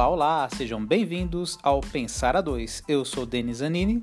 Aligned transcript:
Olá, 0.00 0.08
olá, 0.08 0.48
sejam 0.56 0.82
bem-vindos 0.82 1.58
ao 1.62 1.82
Pensar 1.82 2.34
a 2.34 2.40
Dois. 2.40 2.82
Eu 2.88 3.04
sou 3.04 3.26
Denis 3.26 3.58
Zanini. 3.58 4.02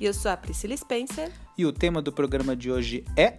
E 0.00 0.06
eu 0.06 0.14
sou 0.14 0.30
a 0.30 0.36
Priscila 0.36 0.74
Spencer. 0.74 1.30
E 1.58 1.66
o 1.66 1.74
tema 1.74 2.00
do 2.00 2.10
programa 2.10 2.56
de 2.56 2.72
hoje 2.72 3.04
é 3.14 3.36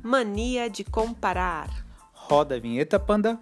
Mania 0.00 0.70
de 0.70 0.84
comparar. 0.84 1.68
Roda 2.12 2.54
a 2.54 2.60
vinheta, 2.60 3.00
Panda. 3.00 3.40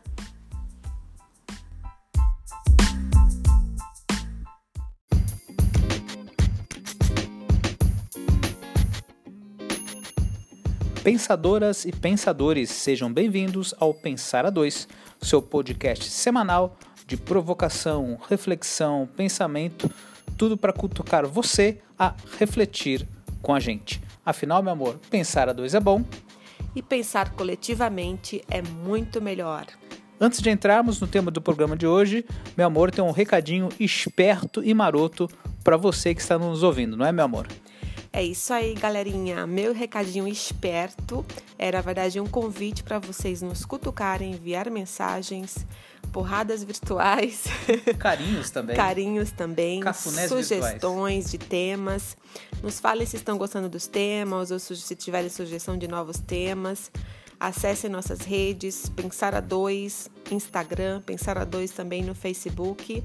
Pensadoras 11.05 11.85
e 11.85 11.93
pensadores, 11.93 12.71
sejam 12.71 13.13
bem-vindos 13.13 13.75
ao 13.79 13.93
Pensar 13.93 14.47
a 14.47 14.51
Dois, 14.51 14.89
seu 15.21 15.43
podcast 15.43 16.09
semanal 16.09 16.79
de 17.07 17.17
provocação, 17.17 18.19
reflexão, 18.29 19.09
pensamento, 19.17 19.91
tudo 20.37 20.57
para 20.57 20.73
cutucar 20.73 21.27
você 21.27 21.79
a 21.99 22.15
refletir 22.39 23.07
com 23.41 23.55
a 23.55 23.61
gente. 23.61 24.01
Afinal, 24.25 24.63
meu 24.63 24.73
amor, 24.73 24.99
pensar 25.11 25.49
a 25.49 25.53
dois 25.53 25.75
é 25.75 25.81
bom. 25.81 26.05
E 26.75 26.83
pensar 26.83 27.31
coletivamente 27.31 28.43
é 28.49 28.63
muito 28.63 29.21
melhor. 29.21 29.67
Antes 30.21 30.41
de 30.41 30.49
entrarmos 30.49 31.01
no 31.01 31.07
tema 31.07 31.31
do 31.31 31.43
programa 31.43 31.77
de 31.77 31.87
hoje, 31.87 32.25
meu 32.57 32.67
amor, 32.67 32.93
tem 32.93 33.03
um 33.03 33.11
recadinho 33.11 33.69
esperto 33.81 34.63
e 34.63 34.73
maroto 34.73 35.29
para 35.65 35.77
você 35.77 36.15
que 36.15 36.21
está 36.21 36.39
nos 36.39 36.63
ouvindo, 36.63 36.97
não 36.97 37.05
é, 37.05 37.11
meu 37.11 37.25
amor? 37.25 37.49
É 38.13 38.23
isso 38.23 38.53
aí, 38.53 38.75
galerinha. 38.75 39.47
Meu 39.47 39.73
recadinho 39.73 40.29
esperto 40.29 41.25
era, 41.59 41.79
na 41.79 41.83
verdade, 41.83 42.21
um 42.21 42.27
convite 42.27 42.85
para 42.85 42.99
vocês 42.99 43.41
nos 43.41 43.65
cutucarem, 43.65 44.33
enviar 44.33 44.71
mensagens, 44.71 45.67
porradas 46.13 46.63
virtuais. 46.63 47.45
Carinhos 47.99 48.51
também. 48.51 48.77
Carinhos 48.77 49.33
também. 49.33 49.81
Cafunés 49.81 50.29
sugestões 50.29 50.71
virtuais. 50.71 51.31
de 51.31 51.39
temas. 51.39 52.17
Nos 52.63 52.79
falem 52.79 53.07
se 53.07 53.17
estão 53.17 53.39
gostando 53.39 53.69
dos 53.69 53.87
temas 53.87 54.51
ou 54.51 54.59
se 54.59 54.95
tiverem 54.95 55.31
sugestão 55.31 55.77
de 55.77 55.89
novos 55.89 56.19
temas. 56.19 56.91
Acessem 57.41 57.91
nossas 57.91 58.21
redes, 58.21 58.89
Pensar 58.91 59.35
a 59.35 59.41
Dois, 59.41 60.09
Instagram, 60.31 61.01
Pensar 61.01 61.37
a 61.37 61.45
Dois 61.45 61.73
também 61.73 62.05
no 62.05 62.15
Facebook, 62.15 63.03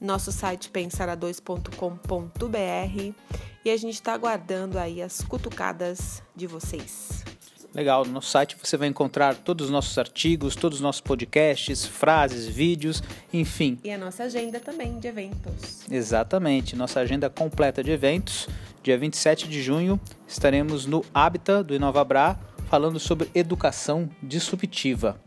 nosso 0.00 0.32
site 0.32 0.70
pensara2.com.br 0.70 3.14
e 3.62 3.70
a 3.70 3.76
gente 3.76 3.94
está 3.94 4.14
aguardando 4.14 4.78
aí 4.78 5.02
as 5.02 5.20
cutucadas 5.22 6.22
de 6.34 6.46
vocês. 6.46 7.24
Legal, 7.74 8.04
no 8.04 8.22
site 8.22 8.56
você 8.62 8.76
vai 8.76 8.86
encontrar 8.86 9.34
todos 9.34 9.66
os 9.66 9.72
nossos 9.72 9.98
artigos, 9.98 10.54
todos 10.54 10.78
os 10.78 10.82
nossos 10.82 11.00
podcasts, 11.00 11.84
frases, 11.84 12.46
vídeos, 12.46 13.02
enfim. 13.32 13.80
E 13.82 13.90
a 13.90 13.98
nossa 13.98 14.22
agenda 14.22 14.60
também 14.60 15.00
de 15.00 15.08
eventos. 15.08 15.82
Exatamente, 15.90 16.76
nossa 16.76 17.00
agenda 17.00 17.28
completa 17.28 17.82
de 17.82 17.90
eventos. 17.90 18.48
Dia 18.80 18.96
27 18.96 19.48
de 19.48 19.60
junho 19.60 19.98
estaremos 20.24 20.86
no 20.86 21.04
Habita 21.12 21.64
do 21.64 21.74
Inovabra 21.74 22.38
falando 22.68 23.00
sobre 23.00 23.28
educação 23.34 24.08
disruptiva. 24.22 25.18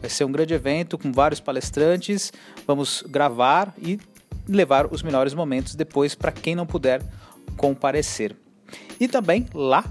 Vai 0.00 0.10
ser 0.10 0.24
um 0.24 0.32
grande 0.32 0.52
evento 0.52 0.98
com 0.98 1.10
vários 1.10 1.40
palestrantes. 1.40 2.30
Vamos 2.66 3.02
gravar 3.08 3.72
e 3.78 3.98
levar 4.46 4.92
os 4.92 5.02
melhores 5.02 5.32
momentos 5.32 5.74
depois 5.74 6.14
para 6.14 6.30
quem 6.30 6.54
não 6.54 6.66
puder 6.66 7.00
comparecer. 7.56 8.36
E 9.00 9.08
também 9.08 9.46
lá 9.54 9.84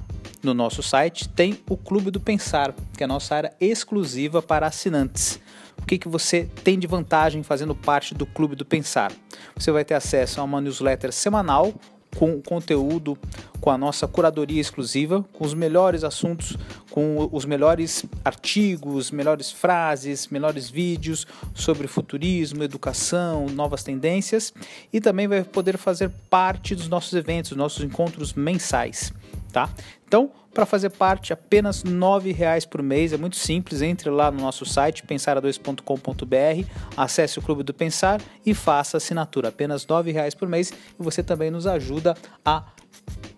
no 0.43 0.53
nosso 0.53 0.83
site 0.83 1.29
tem 1.29 1.57
o 1.69 1.77
Clube 1.77 2.11
do 2.11 2.19
Pensar, 2.19 2.75
que 2.97 3.03
é 3.03 3.05
a 3.05 3.07
nossa 3.07 3.35
área 3.35 3.53
exclusiva 3.59 4.41
para 4.41 4.67
assinantes. 4.67 5.39
O 5.81 5.85
que, 5.85 5.97
que 5.97 6.07
você 6.07 6.47
tem 6.63 6.77
de 6.77 6.85
vantagem 6.85 7.41
fazendo 7.41 7.73
parte 7.73 8.13
do 8.13 8.25
Clube 8.25 8.55
do 8.55 8.65
Pensar? 8.65 9.11
Você 9.55 9.71
vai 9.71 9.83
ter 9.83 9.95
acesso 9.95 10.39
a 10.39 10.43
uma 10.43 10.61
newsletter 10.61 11.11
semanal 11.11 11.73
com 12.15 12.39
conteúdo, 12.41 13.17
com 13.59 13.71
a 13.71 13.77
nossa 13.77 14.07
curadoria 14.07 14.61
exclusiva, 14.61 15.25
com 15.33 15.45
os 15.45 15.53
melhores 15.53 16.03
assuntos, 16.03 16.55
com 16.91 17.27
os 17.31 17.43
melhores 17.45 18.05
artigos, 18.23 19.09
melhores 19.09 19.51
frases, 19.51 20.27
melhores 20.27 20.69
vídeos 20.69 21.25
sobre 21.53 21.87
futurismo, 21.87 22.63
educação, 22.63 23.47
novas 23.47 23.83
tendências 23.83 24.53
e 24.91 25.01
também 25.01 25.27
vai 25.27 25.43
poder 25.43 25.77
fazer 25.77 26.09
parte 26.29 26.75
dos 26.75 26.87
nossos 26.87 27.13
eventos, 27.13 27.51
nossos 27.53 27.83
encontros 27.83 28.33
mensais, 28.33 29.11
tá? 29.53 29.69
Então, 30.05 30.31
para 30.53 30.65
fazer 30.65 30.89
parte, 30.89 31.31
apenas 31.31 31.83
R$ 31.83 31.91
9,00 31.91 32.67
por 32.67 32.83
mês, 32.83 33.13
é 33.13 33.17
muito 33.17 33.35
simples, 33.35 33.81
entre 33.81 34.09
lá 34.09 34.29
no 34.29 34.41
nosso 34.41 34.65
site 34.65 35.03
pensara2.com.br, 35.03 36.69
acesse 36.97 37.39
o 37.39 37.41
Clube 37.41 37.63
do 37.63 37.73
Pensar 37.73 38.21
e 38.45 38.53
faça 38.53 38.97
assinatura, 38.97 39.47
apenas 39.49 39.83
R$ 39.83 39.89
9,00 39.89 40.35
por 40.35 40.49
mês 40.49 40.71
e 40.71 41.03
você 41.03 41.23
também 41.23 41.49
nos 41.49 41.65
ajuda 41.65 42.15
a 42.43 42.65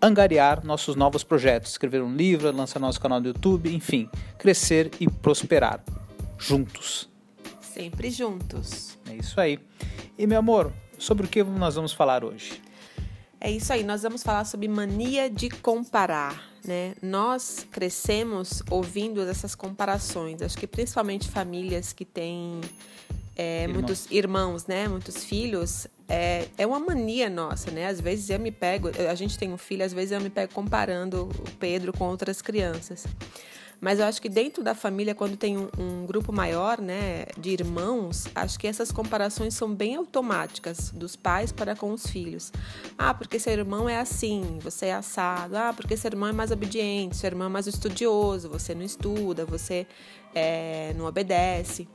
angariar 0.02 0.64
nossos 0.64 0.96
novos 0.96 1.22
projetos, 1.22 1.70
escrever 1.70 2.02
um 2.02 2.14
livro, 2.14 2.54
lançar 2.54 2.80
nosso 2.80 3.00
canal 3.00 3.20
do 3.20 3.28
YouTube, 3.28 3.74
enfim, 3.74 4.10
crescer 4.38 4.90
e 5.00 5.08
prosperar 5.08 5.82
juntos. 6.38 7.08
Sempre 7.60 8.10
juntos. 8.10 8.98
É 9.08 9.14
isso 9.14 9.40
aí. 9.40 9.58
E 10.18 10.26
meu 10.26 10.38
amor, 10.38 10.72
sobre 10.98 11.26
o 11.26 11.28
que 11.28 11.42
nós 11.42 11.74
vamos 11.74 11.92
falar 11.92 12.24
hoje? 12.24 12.65
É 13.46 13.50
isso 13.52 13.72
aí, 13.72 13.84
nós 13.84 14.02
vamos 14.02 14.24
falar 14.24 14.44
sobre 14.44 14.66
mania 14.66 15.30
de 15.30 15.48
comparar, 15.48 16.50
né? 16.64 16.96
Nós 17.00 17.64
crescemos 17.70 18.60
ouvindo 18.68 19.22
essas 19.22 19.54
comparações. 19.54 20.42
Acho 20.42 20.58
que 20.58 20.66
principalmente 20.66 21.28
famílias 21.28 21.92
que 21.92 22.04
têm 22.04 22.60
é, 23.36 23.62
Irmãos. 23.62 23.74
muitos 23.74 24.10
irmãos, 24.10 24.66
né? 24.66 24.88
Muitos 24.88 25.22
filhos. 25.22 25.86
É, 26.08 26.48
é 26.58 26.66
uma 26.66 26.80
mania 26.80 27.30
nossa, 27.30 27.70
né? 27.70 27.86
Às 27.86 28.00
vezes 28.00 28.30
eu 28.30 28.40
me 28.40 28.50
pego, 28.50 28.90
a 29.08 29.14
gente 29.14 29.38
tem 29.38 29.52
um 29.52 29.56
filho, 29.56 29.84
às 29.84 29.92
vezes 29.92 30.10
eu 30.10 30.20
me 30.20 30.28
pego 30.28 30.52
comparando 30.52 31.28
o 31.28 31.50
Pedro 31.52 31.92
com 31.92 32.08
outras 32.08 32.42
crianças. 32.42 33.06
Mas 33.80 33.98
eu 33.98 34.06
acho 34.06 34.20
que 34.20 34.28
dentro 34.28 34.62
da 34.62 34.74
família, 34.74 35.14
quando 35.14 35.36
tem 35.36 35.56
um, 35.58 35.68
um, 35.78 36.06
grupo 36.06 36.32
maior, 36.32 36.80
né, 36.80 37.26
de 37.36 37.50
irmãos, 37.50 38.26
acho 38.34 38.58
que 38.58 38.66
essas 38.66 38.90
comparações 38.90 39.54
são 39.54 39.72
bem 39.72 39.96
automáticas 39.96 40.90
dos 40.90 41.14
pais 41.14 41.52
para 41.52 41.76
com 41.76 41.92
os 41.92 42.06
filhos. 42.06 42.52
Ah, 42.96 43.12
porque 43.12 43.38
seu 43.38 43.52
irmão 43.52 43.88
é 43.88 43.98
assim, 43.98 44.58
você 44.62 44.86
é 44.86 44.94
assado. 44.94 45.56
Ah, 45.56 45.72
porque 45.74 45.96
seu 45.96 46.08
irmão 46.08 46.28
é 46.28 46.32
mais 46.32 46.50
obediente, 46.50 47.16
seu 47.16 47.28
irmão 47.28 47.46
é 47.46 47.50
mais 47.50 47.66
estudioso, 47.66 48.48
você 48.48 48.74
não 48.74 48.82
estuda, 48.82 49.44
você 49.44 49.86
é, 50.34 50.94
não 50.96 51.06
obedece. 51.06 51.86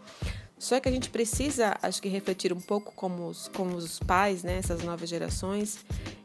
Só 0.62 0.80
que 0.80 0.88
a 0.88 0.92
gente 0.92 1.10
precisa, 1.10 1.76
acho 1.82 2.00
que, 2.00 2.08
refletir 2.08 2.54
um 2.54 2.62
pouco 2.62 2.94
como 2.96 3.28
os, 3.28 3.48
como 3.48 3.76
os 3.76 3.98
pais, 3.98 4.44
né, 4.44 4.60
essas 4.60 4.84
novas 4.84 5.10
gerações, 5.10 5.80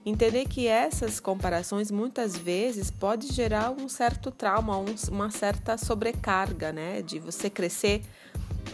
entender 0.05 0.45
que 0.45 0.67
essas 0.67 1.19
comparações 1.19 1.91
muitas 1.91 2.37
vezes 2.37 2.91
pode 2.91 3.33
gerar 3.33 3.71
um 3.71 3.89
certo 3.89 4.31
trauma, 4.31 4.77
um, 4.77 4.95
uma 5.11 5.31
certa 5.31 5.79
sobrecarga, 5.79 6.71
né, 6.71 7.01
de 7.01 7.19
você 7.19 7.49
crescer 7.49 8.03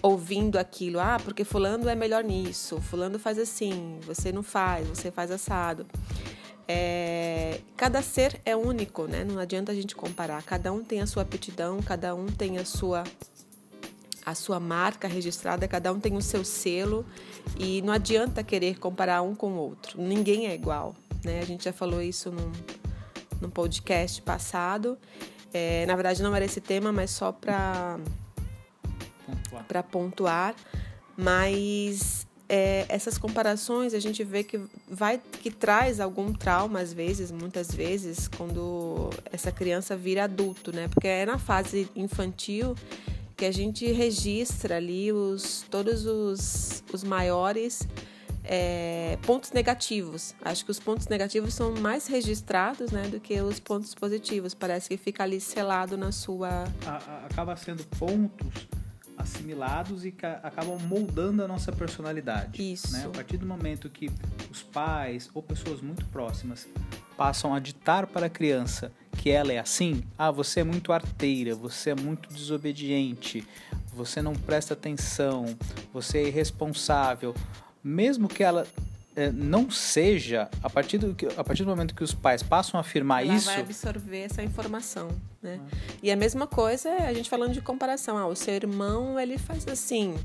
ouvindo 0.02 0.58
aquilo, 0.58 0.98
ah, 0.98 1.20
porque 1.22 1.44
fulano 1.44 1.88
é 1.88 1.94
melhor 1.94 2.24
nisso, 2.24 2.80
fulano 2.80 3.16
faz 3.16 3.38
assim, 3.38 4.00
você 4.02 4.32
não 4.32 4.42
faz, 4.42 4.88
você 4.88 5.12
faz 5.12 5.30
assado. 5.30 5.86
É, 6.66 7.60
cada 7.76 8.02
ser 8.02 8.40
é 8.44 8.56
único, 8.56 9.06
né? 9.06 9.24
Não 9.24 9.38
adianta 9.38 9.70
a 9.72 9.74
gente 9.74 9.94
comparar. 9.94 10.42
Cada 10.42 10.72
um 10.72 10.82
tem 10.82 11.00
a 11.00 11.06
sua 11.06 11.22
aptidão, 11.22 11.82
cada 11.82 12.14
um 12.14 12.26
tem 12.26 12.56
a 12.56 12.64
sua 12.64 13.04
a 14.24 14.34
sua 14.34 14.60
marca 14.60 15.08
registrada, 15.08 15.66
cada 15.66 15.92
um 15.92 15.98
tem 15.98 16.16
o 16.16 16.22
seu 16.22 16.44
selo 16.44 17.04
e 17.58 17.82
não 17.82 17.92
adianta 17.92 18.42
querer 18.42 18.78
comparar 18.78 19.22
um 19.22 19.34
com 19.34 19.52
o 19.52 19.56
outro. 19.56 20.00
Ninguém 20.00 20.46
é 20.46 20.54
igual, 20.54 20.94
né? 21.24 21.40
A 21.40 21.44
gente 21.44 21.64
já 21.64 21.72
falou 21.72 22.00
isso 22.00 22.30
num, 22.30 22.52
num 23.40 23.50
podcast 23.50 24.22
passado. 24.22 24.96
É, 25.52 25.84
na 25.86 25.94
verdade 25.94 26.22
não 26.22 26.34
era 26.34 26.44
esse 26.44 26.60
tema, 26.60 26.92
mas 26.92 27.10
só 27.10 27.32
para 27.32 27.98
para 29.66 29.82
pontuar. 29.82 30.54
Mas 31.16 32.26
é, 32.48 32.86
essas 32.88 33.18
comparações 33.18 33.92
a 33.92 33.98
gente 33.98 34.22
vê 34.22 34.44
que 34.44 34.60
vai 34.88 35.20
que 35.40 35.50
traz 35.50 36.00
algum 36.00 36.32
trauma 36.32 36.80
às 36.80 36.92
vezes, 36.92 37.30
muitas 37.30 37.74
vezes, 37.74 38.28
quando 38.28 39.10
essa 39.32 39.50
criança 39.50 39.96
vira 39.96 40.24
adulto, 40.24 40.72
né? 40.72 40.88
Porque 40.88 41.08
é 41.08 41.26
na 41.26 41.38
fase 41.38 41.88
infantil 41.96 42.74
que 43.36 43.44
a 43.44 43.52
gente 43.52 43.90
registra 43.90 44.76
ali 44.76 45.12
os, 45.12 45.64
todos 45.70 46.06
os, 46.06 46.84
os 46.92 47.02
maiores 47.04 47.86
é, 48.44 49.18
pontos 49.22 49.52
negativos. 49.52 50.34
Acho 50.42 50.64
que 50.64 50.70
os 50.70 50.80
pontos 50.80 51.06
negativos 51.08 51.54
são 51.54 51.74
mais 51.76 52.06
registrados 52.06 52.90
né, 52.90 53.02
do 53.08 53.20
que 53.20 53.40
os 53.40 53.60
pontos 53.60 53.94
positivos. 53.94 54.54
Parece 54.54 54.88
que 54.88 54.96
fica 54.96 55.22
ali 55.22 55.40
selado 55.40 55.96
na 55.96 56.12
sua. 56.12 56.64
Acaba 57.24 57.56
sendo 57.56 57.84
pontos 57.98 58.68
assimilados 59.16 60.04
e 60.04 60.10
que 60.10 60.26
acabam 60.26 60.78
moldando 60.80 61.44
a 61.44 61.48
nossa 61.48 61.70
personalidade. 61.70 62.72
Isso. 62.72 62.92
Né? 62.92 63.04
A 63.04 63.10
partir 63.10 63.36
do 63.36 63.46
momento 63.46 63.88
que 63.88 64.10
os 64.50 64.62
pais 64.62 65.30
ou 65.32 65.42
pessoas 65.42 65.80
muito 65.80 66.04
próximas 66.06 66.66
passam 67.16 67.54
a 67.54 67.60
ditar 67.60 68.06
para 68.06 68.26
a 68.26 68.30
criança 68.30 68.90
que 69.22 69.30
ela 69.30 69.52
é 69.52 69.58
assim, 69.60 70.02
ah, 70.18 70.32
você 70.32 70.60
é 70.60 70.64
muito 70.64 70.92
arteira, 70.92 71.54
você 71.54 71.90
é 71.90 71.94
muito 71.94 72.28
desobediente, 72.28 73.46
você 73.94 74.20
não 74.20 74.34
presta 74.34 74.74
atenção, 74.74 75.56
você 75.92 76.18
é 76.18 76.26
irresponsável. 76.26 77.32
mesmo 77.84 78.28
que 78.28 78.42
ela 78.42 78.66
é, 79.14 79.30
não 79.30 79.70
seja, 79.70 80.50
a 80.60 80.68
partir, 80.68 80.98
do, 80.98 81.14
a 81.36 81.44
partir 81.44 81.62
do 81.62 81.70
momento 81.70 81.94
que 81.94 82.02
os 82.02 82.12
pais 82.12 82.42
passam 82.42 82.78
a 82.78 82.80
afirmar 82.80 83.22
ela 83.22 83.32
isso. 83.32 83.46
vai 83.46 83.60
absorver 83.60 84.22
essa 84.22 84.42
informação, 84.42 85.08
né? 85.40 85.60
Ah. 85.60 85.76
E 86.02 86.10
a 86.10 86.16
mesma 86.16 86.48
coisa 86.48 86.88
é 86.88 87.06
a 87.06 87.14
gente 87.14 87.30
falando 87.30 87.52
de 87.52 87.60
comparação. 87.60 88.18
Ah, 88.18 88.26
o 88.26 88.34
seu 88.34 88.54
irmão, 88.54 89.20
ele 89.20 89.38
faz 89.38 89.68
assim. 89.68 90.16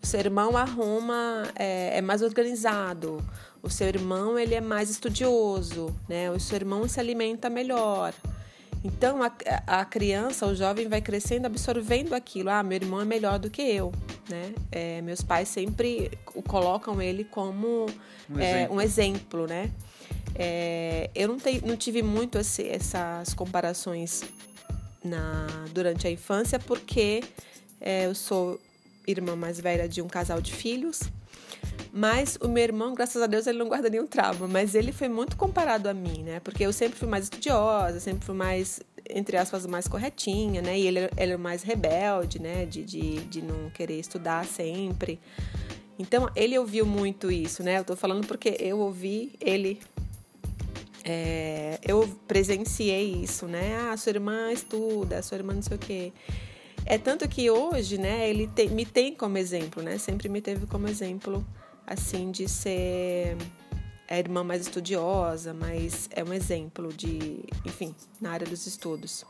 O 0.00 0.06
seu 0.06 0.20
irmão 0.20 0.56
arruma, 0.56 1.50
é, 1.56 1.98
é 1.98 2.00
mais 2.00 2.22
organizado. 2.22 3.20
O 3.60 3.68
seu 3.68 3.88
irmão, 3.88 4.38
ele 4.38 4.54
é 4.54 4.60
mais 4.60 4.88
estudioso, 4.88 5.92
né? 6.08 6.30
O 6.30 6.38
seu 6.38 6.54
irmão 6.54 6.86
se 6.86 7.00
alimenta 7.00 7.50
melhor. 7.50 8.14
Então, 8.84 9.22
a, 9.22 9.32
a 9.66 9.84
criança, 9.84 10.46
o 10.46 10.54
jovem 10.54 10.88
vai 10.88 11.00
crescendo 11.00 11.46
absorvendo 11.46 12.14
aquilo. 12.14 12.50
Ah, 12.50 12.62
meu 12.62 12.76
irmão 12.76 13.00
é 13.00 13.04
melhor 13.04 13.38
do 13.38 13.50
que 13.50 13.62
eu, 13.62 13.92
né? 14.28 14.54
É, 14.70 15.02
meus 15.02 15.22
pais 15.22 15.48
sempre 15.48 16.10
colocam 16.46 17.02
ele 17.02 17.24
como 17.24 17.86
um, 18.30 18.38
é, 18.38 18.50
exemplo. 18.50 18.76
um 18.76 18.80
exemplo, 18.80 19.46
né? 19.46 19.70
É, 20.34 21.10
eu 21.14 21.28
não, 21.28 21.38
te, 21.38 21.64
não 21.64 21.76
tive 21.76 22.02
muito 22.02 22.38
esse, 22.38 22.68
essas 22.68 23.32
comparações 23.34 24.22
na, 25.02 25.46
durante 25.72 26.06
a 26.06 26.10
infância, 26.10 26.58
porque 26.58 27.22
é, 27.80 28.06
eu 28.06 28.14
sou 28.14 28.60
irmã 29.06 29.36
mais 29.36 29.60
velha 29.60 29.88
de 29.88 30.02
um 30.02 30.08
casal 30.08 30.40
de 30.40 30.52
filhos. 30.52 31.00
Mas 31.96 32.36
o 32.42 32.48
meu 32.48 32.62
irmão, 32.62 32.92
graças 32.92 33.22
a 33.22 33.26
Deus, 33.26 33.46
ele 33.46 33.56
não 33.56 33.68
guarda 33.68 33.88
nenhum 33.88 34.06
trauma. 34.06 34.46
Mas 34.46 34.74
ele 34.74 34.92
foi 34.92 35.08
muito 35.08 35.34
comparado 35.34 35.88
a 35.88 35.94
mim, 35.94 36.22
né? 36.22 36.40
Porque 36.40 36.62
eu 36.62 36.70
sempre 36.70 36.98
fui 36.98 37.08
mais 37.08 37.24
estudiosa, 37.24 37.98
sempre 38.00 38.22
fui 38.22 38.34
mais, 38.34 38.80
entre 39.08 39.38
aspas, 39.38 39.64
mais 39.64 39.88
corretinha, 39.88 40.60
né? 40.60 40.78
E 40.78 40.86
ele, 40.86 41.08
era 41.16 41.38
mais 41.38 41.62
rebelde, 41.62 42.38
né? 42.38 42.66
De, 42.66 42.84
de, 42.84 43.20
de 43.20 43.40
não 43.40 43.70
querer 43.70 43.98
estudar 43.98 44.44
sempre. 44.44 45.18
Então, 45.98 46.30
ele 46.36 46.58
ouviu 46.58 46.84
muito 46.84 47.32
isso, 47.32 47.62
né? 47.62 47.78
Eu 47.78 47.84
tô 47.84 47.96
falando 47.96 48.26
porque 48.26 48.58
eu 48.60 48.78
ouvi 48.78 49.32
ele. 49.40 49.80
É, 51.02 51.78
eu 51.82 52.06
presenciei 52.28 53.22
isso, 53.22 53.46
né? 53.46 53.74
Ah, 53.90 53.96
sua 53.96 54.10
irmã 54.10 54.52
estuda, 54.52 55.22
sua 55.22 55.38
irmã 55.38 55.54
não 55.54 55.62
sei 55.62 55.78
o 55.78 55.80
quê. 55.80 56.12
É 56.84 56.98
tanto 56.98 57.26
que 57.26 57.50
hoje, 57.50 57.96
né, 57.96 58.28
ele 58.28 58.46
te, 58.48 58.68
me 58.68 58.84
tem 58.84 59.14
como 59.14 59.38
exemplo, 59.38 59.82
né? 59.82 59.96
Sempre 59.96 60.28
me 60.28 60.42
teve 60.42 60.66
como 60.66 60.86
exemplo 60.86 61.42
assim 61.86 62.30
de 62.30 62.48
ser 62.48 63.36
a 64.08 64.18
irmã 64.18 64.44
mais 64.44 64.62
estudiosa, 64.62 65.52
mas 65.52 66.08
é 66.12 66.22
um 66.22 66.32
exemplo 66.32 66.92
de, 66.92 67.44
enfim, 67.64 67.94
na 68.20 68.30
área 68.30 68.46
dos 68.46 68.66
estudos. 68.66 69.24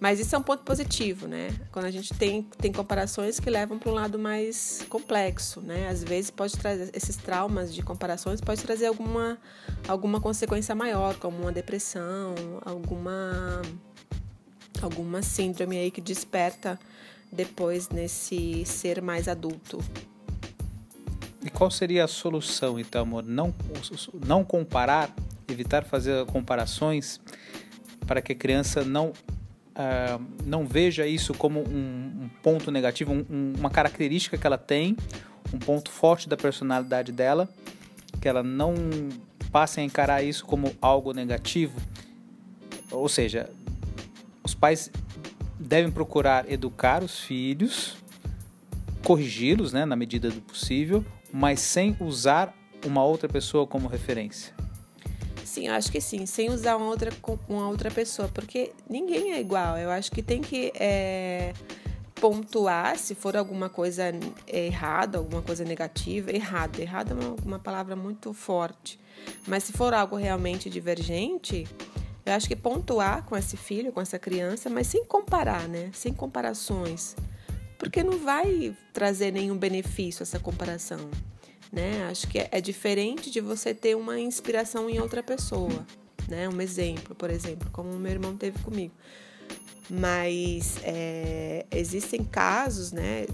Mas 0.00 0.20
isso 0.20 0.34
é 0.34 0.38
um 0.38 0.42
ponto 0.42 0.62
positivo, 0.62 1.26
né? 1.26 1.48
Quando 1.72 1.86
a 1.86 1.90
gente 1.90 2.14
tem, 2.14 2.42
tem 2.58 2.72
comparações 2.72 3.40
que 3.40 3.50
levam 3.50 3.78
para 3.78 3.90
um 3.90 3.94
lado 3.94 4.16
mais 4.18 4.84
complexo, 4.88 5.60
né? 5.60 5.88
Às 5.88 6.04
vezes 6.04 6.30
pode 6.30 6.56
trazer 6.56 6.90
esses 6.94 7.16
traumas 7.16 7.74
de 7.74 7.82
comparações 7.82 8.40
pode 8.40 8.62
trazer 8.62 8.86
alguma 8.86 9.36
alguma 9.88 10.20
consequência 10.20 10.74
maior, 10.74 11.16
como 11.18 11.38
uma 11.38 11.52
depressão, 11.52 12.34
alguma 12.64 13.60
alguma 14.80 15.20
síndrome 15.20 15.76
aí 15.76 15.90
que 15.90 16.00
desperta 16.00 16.78
depois 17.32 17.88
nesse 17.88 18.64
ser 18.64 19.02
mais 19.02 19.26
adulto. 19.26 19.78
Qual 21.58 21.72
seria 21.72 22.04
a 22.04 22.06
solução, 22.06 22.78
então, 22.78 23.02
amor? 23.02 23.24
Não, 23.24 23.52
não 24.24 24.44
comparar, 24.44 25.12
evitar 25.48 25.82
fazer 25.82 26.24
comparações 26.26 27.20
para 28.06 28.22
que 28.22 28.30
a 28.30 28.34
criança 28.36 28.84
não, 28.84 29.08
uh, 29.08 30.24
não 30.46 30.64
veja 30.64 31.04
isso 31.04 31.34
como 31.34 31.68
um, 31.68 32.22
um 32.22 32.30
ponto 32.44 32.70
negativo, 32.70 33.12
um, 33.12 33.54
uma 33.58 33.70
característica 33.70 34.38
que 34.38 34.46
ela 34.46 34.56
tem, 34.56 34.96
um 35.52 35.58
ponto 35.58 35.90
forte 35.90 36.28
da 36.28 36.36
personalidade 36.36 37.10
dela, 37.10 37.48
que 38.20 38.28
ela 38.28 38.44
não 38.44 38.76
passe 39.50 39.80
a 39.80 39.82
encarar 39.82 40.22
isso 40.22 40.46
como 40.46 40.72
algo 40.80 41.12
negativo. 41.12 41.80
Ou 42.88 43.08
seja, 43.08 43.50
os 44.44 44.54
pais 44.54 44.92
devem 45.58 45.90
procurar 45.90 46.48
educar 46.48 47.02
os 47.02 47.18
filhos, 47.18 47.96
corrigi-los 49.08 49.72
né, 49.72 49.86
na 49.86 49.96
medida 49.96 50.28
do 50.28 50.42
possível, 50.42 51.02
mas 51.32 51.60
sem 51.60 51.96
usar 51.98 52.54
uma 52.84 53.02
outra 53.02 53.26
pessoa 53.26 53.66
como 53.66 53.88
referência? 53.88 54.54
Sim, 55.42 55.68
eu 55.68 55.72
acho 55.72 55.90
que 55.90 55.98
sim, 55.98 56.26
sem 56.26 56.50
usar 56.50 56.76
uma 56.76 56.88
outra, 56.88 57.10
uma 57.48 57.70
outra 57.70 57.90
pessoa, 57.90 58.28
porque 58.28 58.70
ninguém 58.88 59.32
é 59.32 59.40
igual. 59.40 59.78
Eu 59.78 59.90
acho 59.90 60.12
que 60.12 60.22
tem 60.22 60.42
que 60.42 60.70
é, 60.74 61.54
pontuar 62.16 62.98
se 62.98 63.14
for 63.14 63.34
alguma 63.34 63.70
coisa 63.70 64.12
errada, 64.46 65.16
alguma 65.16 65.40
coisa 65.40 65.64
negativa. 65.64 66.30
Errado, 66.30 66.78
errado 66.78 67.12
é 67.12 67.14
uma, 67.14 67.36
uma 67.46 67.58
palavra 67.58 67.96
muito 67.96 68.34
forte. 68.34 69.00
Mas 69.46 69.64
se 69.64 69.72
for 69.72 69.94
algo 69.94 70.16
realmente 70.16 70.68
divergente, 70.68 71.66
eu 72.26 72.34
acho 72.34 72.46
que 72.46 72.54
pontuar 72.54 73.24
com 73.24 73.34
esse 73.34 73.56
filho, 73.56 73.90
com 73.90 74.02
essa 74.02 74.18
criança, 74.18 74.68
mas 74.68 74.86
sem 74.86 75.02
comparar, 75.06 75.66
né? 75.66 75.88
Sem 75.94 76.12
comparações 76.12 77.16
porque 77.78 78.02
não 78.02 78.18
vai 78.18 78.76
trazer 78.92 79.32
nenhum 79.32 79.56
benefício 79.56 80.22
essa 80.22 80.38
comparação. 80.38 81.08
Né? 81.72 82.04
Acho 82.10 82.26
que 82.26 82.38
é, 82.38 82.48
é 82.50 82.60
diferente 82.60 83.30
de 83.30 83.40
você 83.40 83.72
ter 83.72 83.94
uma 83.94 84.18
inspiração 84.18 84.90
em 84.90 84.98
outra 84.98 85.22
pessoa, 85.22 85.86
né? 86.26 86.48
Um 86.48 86.60
exemplo, 86.62 87.14
por 87.14 87.30
exemplo, 87.30 87.68
como 87.70 87.90
o 87.90 87.98
meu 87.98 88.12
irmão 88.12 88.36
teve 88.36 88.58
comigo. 88.60 88.94
Mas 89.88 90.78
é, 90.82 91.66
existem 91.70 92.24
casos, 92.24 92.90
né? 92.90 93.26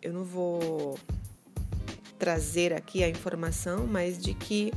Eu 0.00 0.12
não 0.12 0.24
vou 0.24 0.98
trazer 2.16 2.72
aqui 2.72 3.02
a 3.02 3.08
informação, 3.08 3.86
mas 3.88 4.18
de 4.18 4.34
que 4.34 4.72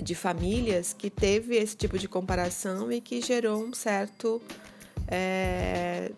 de 0.00 0.14
famílias 0.14 0.92
que 0.92 1.10
teve 1.10 1.56
esse 1.56 1.76
tipo 1.76 1.98
de 1.98 2.08
comparação 2.08 2.90
e 2.90 3.00
que 3.00 3.20
gerou 3.20 3.62
um 3.62 3.74
certo 3.74 4.40
é, 5.06 6.12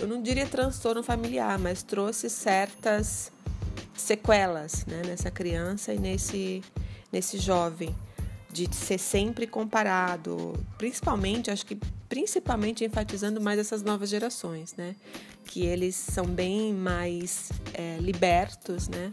eu 0.00 0.06
não 0.06 0.22
diria 0.22 0.46
transtorno 0.46 1.02
familiar, 1.02 1.58
mas 1.58 1.82
trouxe 1.82 2.28
certas 2.28 3.32
sequelas 3.94 4.84
né, 4.86 5.02
nessa 5.06 5.30
criança 5.30 5.92
e 5.92 5.98
nesse, 5.98 6.62
nesse 7.10 7.38
jovem, 7.38 7.94
de 8.52 8.74
ser 8.74 8.98
sempre 8.98 9.46
comparado, 9.46 10.52
principalmente, 10.78 11.50
acho 11.50 11.64
que 11.64 11.78
principalmente 12.08 12.84
enfatizando 12.84 13.40
mais 13.40 13.58
essas 13.58 13.82
novas 13.82 14.08
gerações, 14.08 14.74
né? 14.76 14.94
Que 15.44 15.66
eles 15.66 15.94
são 15.94 16.24
bem 16.24 16.72
mais 16.72 17.50
é, 17.74 17.98
libertos, 18.00 18.88
né? 18.88 19.12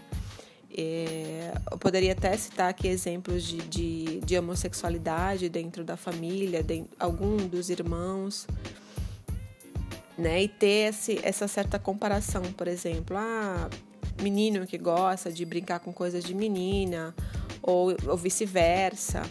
É, 0.75 1.53
eu 1.71 1.77
poderia 1.77 2.13
até 2.13 2.35
citar 2.37 2.69
aqui 2.69 2.87
exemplos 2.87 3.43
de, 3.43 3.57
de, 3.57 4.19
de 4.21 4.37
homossexualidade 4.37 5.49
dentro 5.49 5.83
da 5.83 5.97
família, 5.97 6.63
de 6.63 6.85
algum 6.97 7.37
dos 7.37 7.69
irmãos 7.69 8.47
né? 10.17 10.43
E 10.43 10.47
ter 10.47 10.89
esse, 10.89 11.19
essa 11.23 11.47
certa 11.47 11.79
comparação, 11.79 12.41
por 12.53 12.67
exemplo, 12.67 13.17
ah, 13.17 13.69
menino 14.21 14.65
que 14.67 14.77
gosta 14.77 15.31
de 15.31 15.45
brincar 15.45 15.79
com 15.79 15.91
coisas 15.91 16.23
de 16.23 16.33
menina, 16.33 17.13
ou, 17.61 17.95
ou 18.07 18.17
vice-versa. 18.17 19.23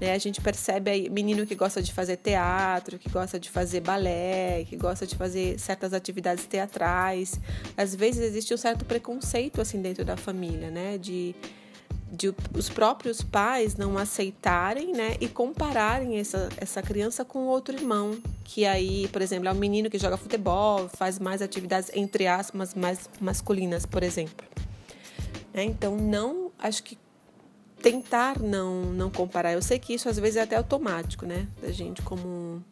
Né? 0.00 0.12
A 0.12 0.18
gente 0.18 0.40
percebe 0.40 0.90
aí 0.90 1.10
menino 1.10 1.46
que 1.46 1.54
gosta 1.54 1.82
de 1.82 1.92
fazer 1.92 2.16
teatro, 2.16 2.98
que 2.98 3.08
gosta 3.08 3.38
de 3.38 3.50
fazer 3.50 3.80
balé, 3.80 4.64
que 4.64 4.76
gosta 4.76 5.06
de 5.06 5.16
fazer 5.16 5.58
certas 5.58 5.92
atividades 5.92 6.46
teatrais. 6.46 7.40
Às 7.76 7.94
vezes 7.94 8.22
existe 8.22 8.52
um 8.52 8.58
certo 8.58 8.84
preconceito 8.84 9.60
assim 9.60 9.80
dentro 9.80 10.04
da 10.04 10.16
família, 10.16 10.70
né? 10.70 10.98
De 10.98 11.34
de 12.10 12.32
os 12.54 12.68
próprios 12.68 13.20
pais 13.20 13.76
não 13.76 13.98
aceitarem, 13.98 14.92
né, 14.92 15.16
e 15.20 15.28
compararem 15.28 16.18
essa, 16.18 16.48
essa 16.56 16.80
criança 16.80 17.24
com 17.24 17.46
outro 17.46 17.76
irmão, 17.76 18.16
que 18.44 18.64
aí, 18.64 19.08
por 19.08 19.20
exemplo, 19.20 19.48
é 19.48 19.52
um 19.52 19.56
menino 19.56 19.90
que 19.90 19.98
joga 19.98 20.16
futebol, 20.16 20.88
faz 20.88 21.18
mais 21.18 21.42
atividades 21.42 21.90
entre 21.94 22.26
aspas 22.26 22.74
mais 22.74 23.10
masculinas, 23.20 23.84
por 23.84 24.02
exemplo. 24.02 24.46
Né? 25.52 25.64
Então, 25.64 25.96
não, 25.96 26.52
acho 26.58 26.82
que 26.82 26.96
tentar 27.82 28.40
não 28.40 28.84
não 28.84 29.10
comparar. 29.10 29.52
Eu 29.52 29.62
sei 29.62 29.78
que 29.78 29.92
isso 29.94 30.08
às 30.08 30.18
vezes 30.18 30.36
é 30.36 30.42
até 30.42 30.56
automático, 30.56 31.26
né, 31.26 31.48
da 31.60 31.72
gente 31.72 32.02
como 32.02 32.62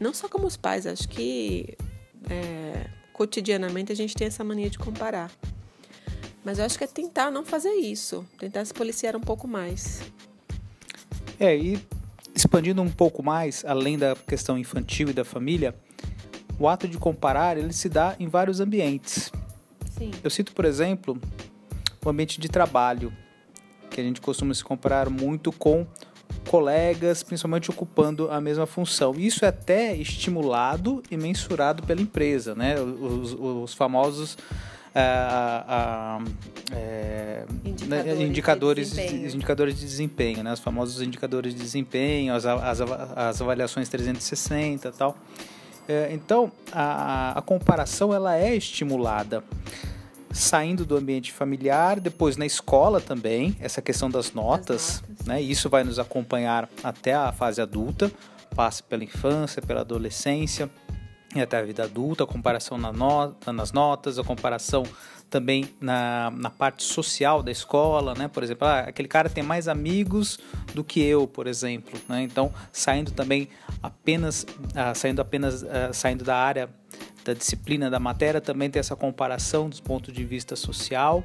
não 0.00 0.12
só 0.12 0.28
como 0.28 0.46
os 0.46 0.56
pais, 0.56 0.86
acho 0.86 1.08
que 1.08 1.76
é, 2.28 2.86
cotidianamente 3.12 3.92
a 3.92 3.94
gente 3.94 4.14
tem 4.14 4.26
essa 4.26 4.42
mania 4.44 4.70
de 4.70 4.78
comparar. 4.78 5.30
Mas 6.46 6.60
eu 6.60 6.64
acho 6.64 6.78
que 6.78 6.84
é 6.84 6.86
tentar 6.86 7.28
não 7.28 7.44
fazer 7.44 7.72
isso, 7.72 8.24
tentar 8.38 8.64
se 8.64 8.72
policiar 8.72 9.16
um 9.16 9.20
pouco 9.20 9.48
mais. 9.48 10.00
É, 11.40 11.56
e 11.56 11.76
expandindo 12.36 12.80
um 12.80 12.88
pouco 12.88 13.20
mais, 13.20 13.64
além 13.64 13.98
da 13.98 14.14
questão 14.14 14.56
infantil 14.56 15.08
e 15.08 15.12
da 15.12 15.24
família, 15.24 15.74
o 16.56 16.68
ato 16.68 16.86
de 16.86 16.98
comparar 16.98 17.58
ele 17.58 17.72
se 17.72 17.88
dá 17.88 18.14
em 18.20 18.28
vários 18.28 18.60
ambientes. 18.60 19.32
Sim. 19.98 20.12
Eu 20.22 20.30
cito, 20.30 20.52
por 20.52 20.64
exemplo, 20.64 21.20
o 22.04 22.08
ambiente 22.08 22.38
de 22.38 22.48
trabalho, 22.48 23.12
que 23.90 24.00
a 24.00 24.04
gente 24.04 24.20
costuma 24.20 24.54
se 24.54 24.62
comparar 24.62 25.10
muito 25.10 25.50
com 25.50 25.84
colegas, 26.48 27.24
principalmente 27.24 27.70
ocupando 27.70 28.30
a 28.30 28.40
mesma 28.40 28.66
função. 28.66 29.16
Isso 29.18 29.44
é 29.44 29.48
até 29.48 29.96
estimulado 29.96 31.02
e 31.10 31.16
mensurado 31.16 31.82
pela 31.82 32.00
empresa, 32.00 32.54
né? 32.54 32.80
Os, 32.80 33.34
os 33.36 33.74
famosos 33.74 34.38
a, 34.98 35.64
a, 35.68 36.74
é, 36.74 37.44
indicadores, 37.64 38.20
indicadores, 38.20 38.90
de 38.90 38.96
desempenho. 38.96 39.34
indicadores 39.34 39.74
de 39.74 39.84
desempenho, 39.84 40.42
né? 40.42 40.52
os 40.54 40.60
famosos 40.60 41.02
indicadores 41.02 41.54
de 41.54 41.60
desempenho, 41.60 42.34
as, 42.34 42.46
as, 42.46 42.80
as 42.80 43.42
avaliações 43.42 43.88
360 43.88 44.88
e 44.88 44.92
tal. 44.92 45.16
É, 45.86 46.08
então, 46.12 46.50
a, 46.72 47.38
a 47.38 47.42
comparação 47.42 48.14
ela 48.14 48.36
é 48.36 48.56
estimulada 48.56 49.44
saindo 50.32 50.84
do 50.84 50.96
ambiente 50.96 51.32
familiar, 51.32 52.00
depois 52.00 52.36
na 52.36 52.44
escola 52.44 53.00
também, 53.00 53.56
essa 53.60 53.80
questão 53.80 54.10
das 54.10 54.32
notas, 54.32 55.02
notas. 55.08 55.26
Né? 55.26 55.40
Isso 55.40 55.68
vai 55.68 55.84
nos 55.84 55.98
acompanhar 55.98 56.68
até 56.82 57.14
a 57.14 57.32
fase 57.32 57.60
adulta, 57.60 58.10
passa 58.54 58.82
pela 58.82 59.04
infância, 59.04 59.62
pela 59.62 59.82
adolescência 59.82 60.70
e 61.34 61.40
até 61.40 61.58
a 61.58 61.62
vida 61.62 61.84
adulta, 61.84 62.24
a 62.24 62.26
comparação 62.26 62.78
na 62.78 62.92
nota, 62.92 63.52
nas 63.52 63.72
notas, 63.72 64.18
a 64.18 64.24
comparação 64.24 64.84
também 65.28 65.68
na, 65.80 66.30
na 66.30 66.50
parte 66.50 66.84
social 66.84 67.42
da 67.42 67.50
escola, 67.50 68.14
né? 68.14 68.28
Por 68.28 68.42
exemplo, 68.42 68.66
ah, 68.66 68.80
aquele 68.80 69.08
cara 69.08 69.28
tem 69.28 69.42
mais 69.42 69.66
amigos 69.68 70.38
do 70.74 70.84
que 70.84 71.00
eu, 71.02 71.26
por 71.26 71.46
exemplo, 71.46 71.98
né? 72.08 72.22
Então, 72.22 72.52
saindo 72.72 73.10
também 73.10 73.48
apenas, 73.82 74.46
ah, 74.74 74.94
saindo 74.94 75.20
apenas, 75.20 75.64
ah, 75.64 75.92
saindo 75.92 76.24
da 76.24 76.36
área 76.36 76.68
da 77.24 77.34
disciplina 77.34 77.90
da 77.90 77.98
matéria, 77.98 78.40
também 78.40 78.70
tem 78.70 78.78
essa 78.78 78.94
comparação 78.94 79.68
dos 79.68 79.80
pontos 79.80 80.14
de 80.14 80.24
vista 80.24 80.54
social, 80.54 81.24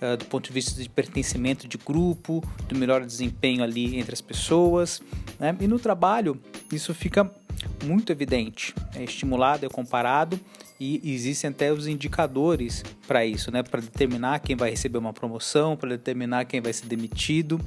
uh, 0.00 0.16
do 0.16 0.24
ponto 0.26 0.46
de 0.46 0.52
vista 0.52 0.80
de 0.80 0.88
pertencimento 0.88 1.66
de 1.68 1.78
grupo, 1.78 2.42
do 2.68 2.76
melhor 2.76 3.04
desempenho 3.04 3.62
ali 3.62 3.98
entre 3.98 4.12
as 4.12 4.20
pessoas, 4.20 5.02
né? 5.38 5.56
E 5.60 5.66
no 5.66 5.78
trabalho, 5.78 6.40
isso 6.72 6.94
fica 6.94 7.30
muito 7.84 8.10
evidente, 8.10 8.74
é 8.94 9.04
estimulado, 9.04 9.64
é 9.64 9.68
comparado 9.68 10.38
e 10.78 11.12
existem 11.12 11.50
até 11.50 11.70
os 11.70 11.86
indicadores 11.86 12.82
para 13.06 13.24
isso, 13.24 13.50
né? 13.50 13.62
Para 13.62 13.80
determinar 13.80 14.38
quem 14.38 14.56
vai 14.56 14.70
receber 14.70 14.98
uma 14.98 15.12
promoção, 15.12 15.76
para 15.76 15.90
determinar 15.90 16.46
quem 16.46 16.60
vai 16.60 16.72
ser 16.72 16.86
demitido, 16.86 17.60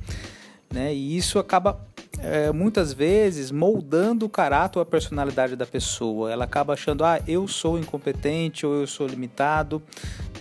né? 0.74 0.94
E 0.94 1.16
isso 1.16 1.38
acaba 1.38 1.80
é, 2.20 2.52
muitas 2.52 2.92
vezes 2.92 3.52
moldando 3.52 4.26
o 4.26 4.30
caráter 4.30 4.80
ou 4.80 4.84
a 4.84 4.86
personalidade 4.86 5.56
da 5.56 5.66
pessoa. 5.66 6.32
Ela 6.32 6.46
acaba 6.46 6.74
achando, 6.74 7.04
ah, 7.06 7.22
eu 7.28 7.48
sou 7.48 7.78
incompetente 7.78 8.66
ou 8.66 8.74
eu 8.74 8.88
sou 8.88 9.06
limitado, 9.06 9.82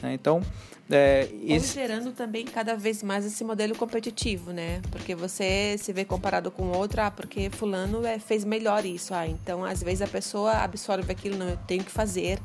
né? 0.03 0.13
Então 0.15 0.43
é, 0.91 1.27
gerando 1.59 2.13
também 2.13 2.45
cada 2.45 2.77
vez 2.77 3.03
mais 3.03 3.25
esse 3.25 3.43
modelo 3.43 3.75
competitivo, 3.75 4.53
né? 4.53 4.83
Porque 4.91 5.15
você 5.15 5.77
se 5.79 5.91
vê 5.91 6.05
comparado 6.05 6.51
com 6.51 6.65
outro, 6.69 7.01
ah, 7.01 7.11
porque 7.11 7.49
fulano 7.49 8.05
é, 8.05 8.19
fez 8.19 8.45
melhor 8.45 8.85
isso. 8.85 9.15
Ah, 9.15 9.27
então 9.27 9.65
às 9.65 9.83
vezes 9.83 10.03
a 10.03 10.07
pessoa 10.07 10.53
absorve 10.53 11.11
aquilo, 11.11 11.39
não, 11.39 11.49
eu 11.49 11.57
tenho 11.67 11.83
que 11.83 11.91
fazer 11.91 12.39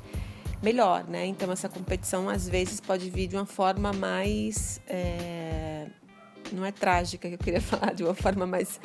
melhor, 0.64 1.04
né? 1.08 1.26
Então 1.26 1.52
essa 1.52 1.68
competição 1.68 2.30
às 2.30 2.48
vezes 2.48 2.80
pode 2.80 3.10
vir 3.10 3.28
de 3.28 3.36
uma 3.36 3.46
forma 3.46 3.92
mais. 3.92 4.80
É... 4.88 5.88
Não 6.54 6.66
é 6.66 6.72
trágica 6.72 7.28
que 7.28 7.36
eu 7.36 7.40
queria 7.40 7.60
falar, 7.62 7.94
de 7.94 8.04
uma 8.04 8.14
forma 8.14 8.48
mais 8.48 8.80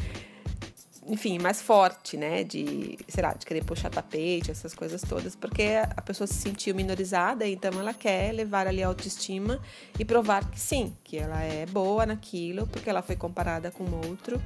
enfim, 1.06 1.38
mais 1.38 1.60
forte, 1.60 2.16
né? 2.16 2.44
De, 2.44 2.98
sei 3.08 3.22
lá, 3.22 3.34
de 3.34 3.44
querer 3.44 3.64
puxar 3.64 3.90
tapete, 3.90 4.50
essas 4.50 4.74
coisas 4.74 5.02
todas, 5.02 5.34
porque 5.34 5.64
a 5.96 6.00
pessoa 6.02 6.26
se 6.26 6.34
sentiu 6.34 6.74
minorizada, 6.74 7.46
então 7.46 7.72
ela 7.78 7.92
quer 7.92 8.32
levar 8.32 8.66
ali 8.66 8.82
a 8.82 8.86
autoestima 8.86 9.60
e 9.98 10.04
provar 10.04 10.48
que 10.50 10.60
sim, 10.60 10.96
que 11.02 11.16
ela 11.16 11.42
é 11.42 11.66
boa 11.66 12.06
naquilo, 12.06 12.66
porque 12.66 12.88
ela 12.88 13.02
foi 13.02 13.16
comparada 13.16 13.70
com 13.70 13.84
outro, 14.06 14.40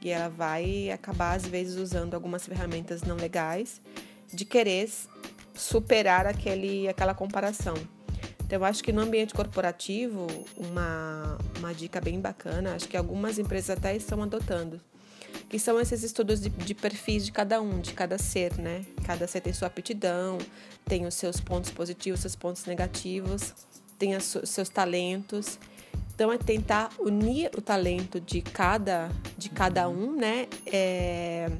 e 0.00 0.10
ela 0.10 0.28
vai 0.28 0.90
acabar, 0.90 1.36
às 1.36 1.46
vezes, 1.46 1.76
usando 1.76 2.14
algumas 2.14 2.46
ferramentas 2.46 3.02
não 3.02 3.16
legais 3.16 3.82
de 4.32 4.44
querer 4.44 4.88
superar 5.54 6.26
aquele, 6.26 6.88
aquela 6.88 7.14
comparação. 7.14 7.74
Então, 8.44 8.58
eu 8.58 8.64
acho 8.64 8.82
que 8.82 8.92
no 8.92 9.02
ambiente 9.02 9.34
corporativo, 9.34 10.26
uma, 10.56 11.36
uma 11.58 11.74
dica 11.74 12.00
bem 12.00 12.20
bacana, 12.20 12.74
acho 12.74 12.88
que 12.88 12.96
algumas 12.96 13.38
empresas 13.38 13.70
até 13.70 13.94
estão 13.94 14.22
adotando, 14.22 14.80
que 15.50 15.58
são 15.58 15.80
esses 15.80 16.04
estudos 16.04 16.40
de, 16.40 16.48
de, 16.48 16.74
perfis 16.74 17.26
de 17.26 17.32
cada 17.32 17.60
um, 17.60 17.80
de 17.80 17.92
cada 17.92 18.16
ser, 18.16 18.56
né? 18.56 18.86
Cada 19.04 19.26
ser 19.26 19.40
tem 19.40 19.52
sua 19.52 19.66
aptidão, 19.66 20.38
tem 20.86 21.04
os 21.06 21.14
seus 21.14 21.40
pontos 21.40 21.72
positivos, 21.72 22.20
seus 22.20 22.36
pontos 22.36 22.64
negativos, 22.66 23.52
tem 23.98 24.14
os 24.14 24.36
seus 24.44 24.68
talentos. 24.68 25.58
Então 26.14 26.32
é 26.32 26.38
tentar 26.38 26.90
unir 27.00 27.50
o 27.58 27.60
talento 27.60 28.20
de 28.20 28.40
cada, 28.40 29.10
de 29.36 29.50
cada 29.50 29.88
um, 29.88 30.14
né? 30.14 30.46
É, 30.64 31.50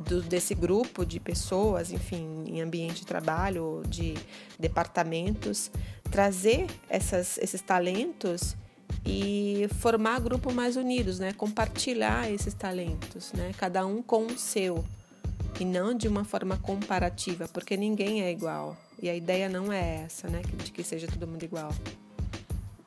do, 0.00 0.20
desse 0.20 0.52
grupo 0.52 1.06
de 1.06 1.20
pessoas, 1.20 1.92
enfim, 1.92 2.42
em 2.48 2.60
ambiente 2.60 3.02
de 3.02 3.06
trabalho, 3.06 3.84
de 3.86 4.14
departamentos, 4.58 5.70
trazer 6.10 6.66
essas, 6.88 7.38
esses 7.38 7.62
talentos 7.62 8.56
e 9.04 9.68
formar 9.80 10.20
grupos 10.20 10.54
mais 10.54 10.76
unidos, 10.76 11.18
né? 11.18 11.32
Compartilhar 11.32 12.30
esses 12.30 12.54
talentos, 12.54 13.32
né? 13.32 13.52
Cada 13.56 13.84
um 13.86 14.02
com 14.02 14.26
o 14.26 14.38
seu 14.38 14.84
e 15.60 15.64
não 15.64 15.94
de 15.94 16.08
uma 16.08 16.24
forma 16.24 16.56
comparativa, 16.56 17.46
porque 17.48 17.76
ninguém 17.76 18.22
é 18.22 18.30
igual. 18.32 18.76
E 19.00 19.08
a 19.08 19.14
ideia 19.14 19.48
não 19.48 19.72
é 19.72 20.04
essa, 20.04 20.28
né? 20.28 20.42
De 20.64 20.72
que 20.72 20.82
seja 20.82 21.06
todo 21.06 21.26
mundo 21.26 21.42
igual. 21.44 21.72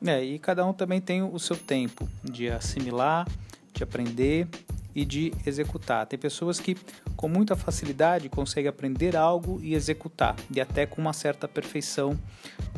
É, 0.04 0.22
e 0.22 0.38
cada 0.38 0.64
um 0.66 0.72
também 0.72 1.00
tem 1.00 1.22
o 1.22 1.38
seu 1.38 1.56
tempo 1.56 2.08
de 2.22 2.48
assimilar, 2.48 3.26
de 3.72 3.82
aprender 3.82 4.46
e 4.94 5.04
de 5.04 5.32
executar. 5.46 6.06
Tem 6.06 6.18
pessoas 6.18 6.60
que 6.60 6.76
com 7.16 7.28
muita 7.28 7.56
facilidade 7.56 8.28
conseguem 8.28 8.68
aprender 8.68 9.16
algo 9.16 9.58
e 9.62 9.74
executar, 9.74 10.36
e 10.50 10.60
até 10.60 10.86
com 10.86 11.00
uma 11.00 11.12
certa 11.12 11.48
perfeição, 11.48 12.18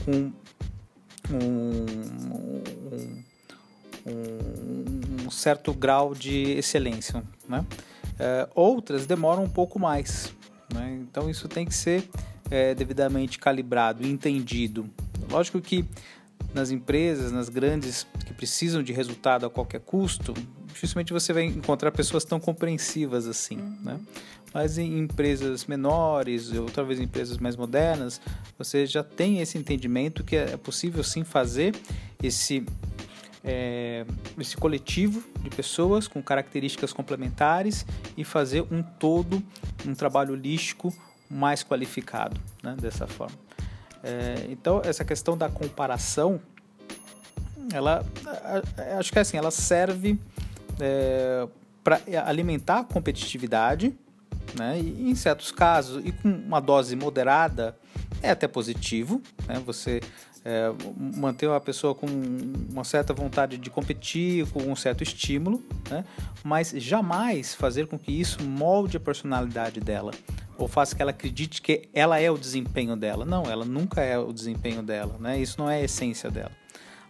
com 0.04 0.12
um, 0.12 0.32
um, 1.30 2.92
um 2.92 3.27
certo 5.30 5.72
grau 5.72 6.14
de 6.14 6.52
excelência. 6.52 7.22
Né? 7.48 7.64
É, 8.18 8.48
outras 8.54 9.06
demoram 9.06 9.44
um 9.44 9.48
pouco 9.48 9.78
mais. 9.78 10.32
Né? 10.72 10.98
Então 11.02 11.30
isso 11.30 11.48
tem 11.48 11.66
que 11.66 11.74
ser 11.74 12.08
é, 12.50 12.74
devidamente 12.74 13.38
calibrado, 13.38 14.06
entendido. 14.06 14.88
Lógico 15.30 15.60
que 15.60 15.84
nas 16.54 16.70
empresas, 16.70 17.30
nas 17.30 17.48
grandes 17.48 18.06
que 18.24 18.32
precisam 18.32 18.82
de 18.82 18.92
resultado 18.92 19.44
a 19.46 19.50
qualquer 19.50 19.80
custo, 19.80 20.34
dificilmente 20.66 21.12
você 21.12 21.32
vai 21.32 21.44
encontrar 21.44 21.90
pessoas 21.90 22.24
tão 22.24 22.40
compreensivas 22.40 23.26
assim, 23.26 23.56
uhum. 23.56 23.78
né? 23.82 24.00
Mas 24.54 24.78
em 24.78 24.98
empresas 24.98 25.66
menores, 25.66 26.50
ou 26.52 26.66
talvez 26.70 26.98
em 26.98 27.02
empresas 27.02 27.36
mais 27.36 27.54
modernas, 27.54 28.18
você 28.56 28.86
já 28.86 29.02
tem 29.02 29.40
esse 29.40 29.58
entendimento 29.58 30.24
que 30.24 30.36
é 30.36 30.56
possível 30.56 31.04
sim 31.04 31.22
fazer 31.22 31.74
esse 32.22 32.64
é, 33.44 34.04
esse 34.38 34.56
coletivo 34.56 35.22
de 35.40 35.50
pessoas 35.50 36.08
com 36.08 36.22
características 36.22 36.92
complementares 36.92 37.86
e 38.16 38.24
fazer 38.24 38.62
um 38.70 38.82
todo, 38.82 39.42
um 39.86 39.94
trabalho 39.94 40.34
holístico 40.34 40.92
mais 41.30 41.62
qualificado, 41.62 42.40
né, 42.62 42.76
dessa 42.80 43.06
forma. 43.06 43.36
É, 44.02 44.46
então 44.50 44.80
essa 44.84 45.04
questão 45.04 45.36
da 45.36 45.48
comparação, 45.48 46.40
ela, 47.72 48.04
acho 48.98 49.12
que 49.12 49.18
é 49.18 49.22
assim, 49.22 49.36
ela 49.36 49.50
serve 49.50 50.18
é, 50.80 51.46
para 51.84 52.00
alimentar 52.24 52.80
a 52.80 52.84
competitividade, 52.84 53.94
né, 54.58 54.80
e 54.80 55.10
em 55.10 55.14
certos 55.14 55.52
casos 55.52 56.04
e 56.04 56.10
com 56.10 56.28
uma 56.28 56.60
dose 56.60 56.96
moderada 56.96 57.76
é 58.22 58.30
até 58.30 58.48
positivo, 58.48 59.20
né, 59.46 59.62
você 59.64 60.00
é, 60.44 60.72
manter 60.96 61.46
uma 61.46 61.60
pessoa 61.60 61.94
com 61.94 62.06
uma 62.06 62.84
certa 62.84 63.12
vontade 63.12 63.58
de 63.58 63.70
competir, 63.70 64.46
com 64.50 64.62
um 64.62 64.76
certo 64.76 65.02
estímulo, 65.02 65.62
né? 65.90 66.04
mas 66.42 66.70
jamais 66.76 67.54
fazer 67.54 67.86
com 67.86 67.98
que 67.98 68.12
isso 68.12 68.42
molde 68.42 68.96
a 68.96 69.00
personalidade 69.00 69.80
dela 69.80 70.12
ou 70.58 70.66
faça 70.66 70.94
que 70.94 71.00
ela 71.00 71.12
acredite 71.12 71.62
que 71.62 71.88
ela 71.94 72.18
é 72.18 72.28
o 72.28 72.36
desempenho 72.36 72.96
dela. 72.96 73.24
Não, 73.24 73.44
ela 73.44 73.64
nunca 73.64 74.00
é 74.00 74.18
o 74.18 74.32
desempenho 74.32 74.82
dela, 74.82 75.16
né? 75.20 75.40
Isso 75.40 75.54
não 75.56 75.70
é 75.70 75.76
a 75.76 75.84
essência 75.84 76.28
dela. 76.28 76.50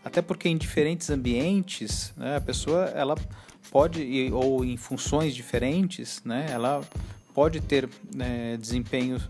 Até 0.04 0.20
porque 0.20 0.50
em 0.50 0.56
diferentes 0.56 1.08
ambientes, 1.08 2.12
né, 2.14 2.36
a 2.36 2.40
pessoa 2.40 2.84
ela 2.94 3.16
pode 3.70 4.30
ou 4.32 4.64
em 4.64 4.76
funções 4.76 5.34
diferentes, 5.34 6.22
né, 6.24 6.46
ela 6.50 6.82
pode 7.34 7.60
ter 7.60 7.88
né, 8.14 8.56
desempenhos 8.58 9.28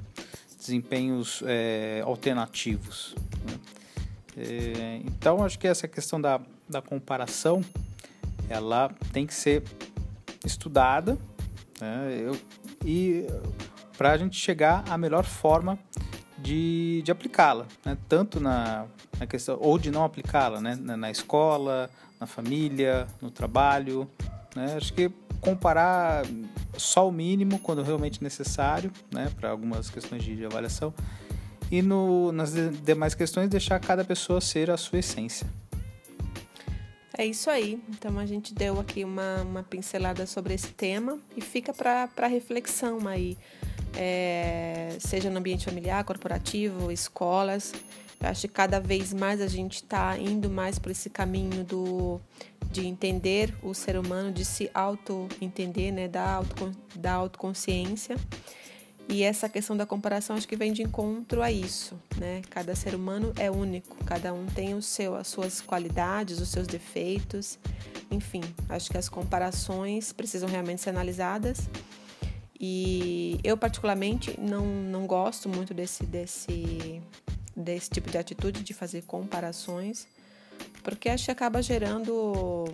desempenhos 0.58 1.42
é, 1.46 2.02
alternativos. 2.04 3.14
Né? 3.46 3.54
É, 4.38 5.00
então, 5.04 5.42
acho 5.42 5.58
que 5.58 5.66
essa 5.66 5.88
questão 5.88 6.20
da, 6.20 6.40
da 6.68 6.80
comparação, 6.80 7.60
ela 8.48 8.88
tem 9.12 9.26
que 9.26 9.34
ser 9.34 9.64
estudada 10.44 11.18
né, 11.80 12.20
eu, 12.20 12.38
e 12.84 13.26
para 13.96 14.12
a 14.12 14.16
gente 14.16 14.36
chegar 14.36 14.84
à 14.88 14.96
melhor 14.96 15.24
forma 15.24 15.76
de, 16.38 17.02
de 17.02 17.10
aplicá-la, 17.10 17.66
né, 17.84 17.98
tanto 18.08 18.38
na, 18.38 18.86
na, 19.18 19.26
questão 19.26 19.58
ou 19.60 19.76
de 19.76 19.90
não 19.90 20.04
aplicá-la, 20.04 20.60
né, 20.60 20.78
na, 20.80 20.96
na, 20.96 21.10
escola, 21.10 21.90
na 22.20 22.26
família, 22.26 23.08
no 23.20 23.32
trabalho. 23.32 24.08
Né, 24.54 24.76
acho 24.76 24.94
que 24.94 25.10
comparar 25.40 26.24
só 26.76 27.08
o 27.08 27.12
mínimo 27.12 27.58
quando 27.58 27.82
realmente 27.82 28.22
necessário, 28.22 28.92
né, 29.12 29.32
para 29.36 29.50
algumas 29.50 29.90
questões 29.90 30.22
de, 30.22 30.36
de 30.36 30.46
avaliação 30.46 30.94
e 31.70 31.82
no, 31.82 32.32
nas 32.32 32.52
demais 32.84 33.14
questões 33.14 33.48
deixar 33.48 33.78
cada 33.80 34.04
pessoa 34.04 34.40
ser 34.40 34.70
a 34.70 34.76
sua 34.76 34.98
essência. 34.98 35.46
É 37.16 37.26
isso 37.26 37.50
aí. 37.50 37.82
Então 37.88 38.16
a 38.16 38.24
gente 38.24 38.54
deu 38.54 38.78
aqui 38.78 39.02
uma, 39.02 39.42
uma 39.42 39.62
pincelada 39.64 40.24
sobre 40.24 40.54
esse 40.54 40.68
tema 40.68 41.18
e 41.36 41.40
fica 41.40 41.74
para 41.74 42.28
reflexão 42.28 43.08
aí, 43.08 43.36
é, 43.96 44.96
seja 45.00 45.28
no 45.28 45.38
ambiente 45.38 45.64
familiar, 45.64 46.04
corporativo, 46.04 46.92
escolas. 46.92 47.72
Eu 48.20 48.28
acho 48.28 48.42
que 48.42 48.54
cada 48.54 48.78
vez 48.78 49.12
mais 49.12 49.40
a 49.40 49.48
gente 49.48 49.76
está 49.76 50.16
indo 50.16 50.48
mais 50.48 50.78
por 50.78 50.92
esse 50.92 51.10
caminho 51.10 51.64
do, 51.64 52.20
de 52.70 52.86
entender 52.86 53.52
o 53.62 53.74
ser 53.74 53.96
humano, 53.96 54.32
de 54.32 54.44
se 54.44 54.70
auto-entender, 54.72 55.92
né, 55.92 56.06
da, 56.06 56.34
auto, 56.34 56.72
da 56.94 57.12
autoconsciência. 57.14 58.16
E 59.08 59.22
essa 59.22 59.48
questão 59.48 59.74
da 59.74 59.86
comparação 59.86 60.36
acho 60.36 60.46
que 60.46 60.54
vem 60.54 60.70
de 60.70 60.82
encontro 60.82 61.40
a 61.40 61.50
isso, 61.50 61.98
né? 62.18 62.42
Cada 62.50 62.76
ser 62.76 62.94
humano 62.94 63.32
é 63.36 63.50
único, 63.50 63.96
cada 64.04 64.34
um 64.34 64.44
tem 64.44 64.74
o 64.74 64.82
seu, 64.82 65.14
as 65.14 65.28
suas 65.28 65.62
qualidades, 65.62 66.38
os 66.40 66.50
seus 66.50 66.66
defeitos, 66.66 67.58
enfim. 68.10 68.42
Acho 68.68 68.90
que 68.90 68.98
as 68.98 69.08
comparações 69.08 70.12
precisam 70.12 70.46
realmente 70.46 70.82
ser 70.82 70.90
analisadas. 70.90 71.70
E 72.60 73.40
eu 73.42 73.56
particularmente 73.56 74.38
não, 74.38 74.66
não 74.66 75.06
gosto 75.06 75.48
muito 75.48 75.72
desse, 75.72 76.04
desse, 76.04 77.00
desse 77.56 77.88
tipo 77.88 78.10
de 78.10 78.18
atitude 78.18 78.62
de 78.62 78.74
fazer 78.74 79.04
comparações, 79.04 80.06
porque 80.82 81.08
acho 81.08 81.24
que 81.24 81.30
acaba 81.30 81.62
gerando, 81.62 82.64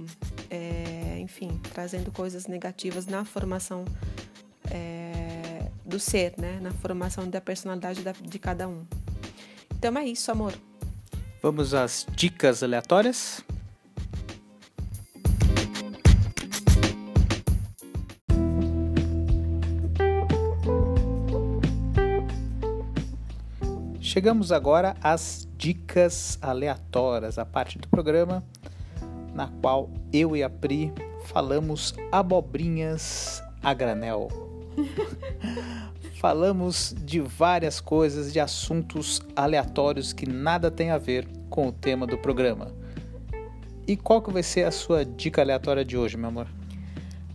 é, 0.50 1.18
enfim, 1.20 1.60
trazendo 1.72 2.10
coisas 2.10 2.46
negativas 2.48 3.06
na 3.06 3.24
formação. 3.24 3.84
É, 4.70 5.03
do 5.84 5.98
ser, 5.98 6.34
né? 6.38 6.58
Na 6.60 6.70
formação 6.70 7.28
da 7.28 7.40
personalidade 7.40 8.02
de 8.02 8.38
cada 8.38 8.68
um. 8.68 8.84
Então 9.76 9.96
é 9.98 10.04
isso, 10.04 10.30
amor. 10.30 10.54
Vamos 11.42 11.74
às 11.74 12.06
dicas 12.12 12.62
aleatórias? 12.62 13.44
Chegamos 24.00 24.52
agora 24.52 24.96
às 25.02 25.48
dicas 25.56 26.38
aleatórias, 26.40 27.38
a 27.38 27.44
parte 27.44 27.78
do 27.78 27.88
programa 27.88 28.44
na 29.34 29.48
qual 29.60 29.90
eu 30.12 30.36
e 30.36 30.42
a 30.42 30.48
Pri 30.48 30.92
falamos 31.24 31.92
abobrinhas 32.12 33.42
a 33.62 33.74
granel. 33.74 34.43
Falamos 36.21 36.95
de 36.99 37.21
várias 37.21 37.81
coisas, 37.81 38.33
de 38.33 38.40
assuntos 38.40 39.21
aleatórios 39.37 40.12
que 40.12 40.26
nada 40.26 40.71
tem 40.71 40.90
a 40.90 40.99
ver 40.99 41.28
com 41.50 41.69
o 41.69 41.73
tema 41.73 42.07
do 42.07 42.16
programa. 42.16 42.73
E 43.87 43.97
qual 43.97 44.23
que 44.23 44.33
vai 44.33 44.43
ser 44.43 44.64
a 44.64 44.71
sua 44.71 45.04
dica 45.04 45.43
aleatória 45.43 45.85
de 45.85 45.97
hoje, 45.97 46.16
meu 46.16 46.28
amor? 46.28 46.49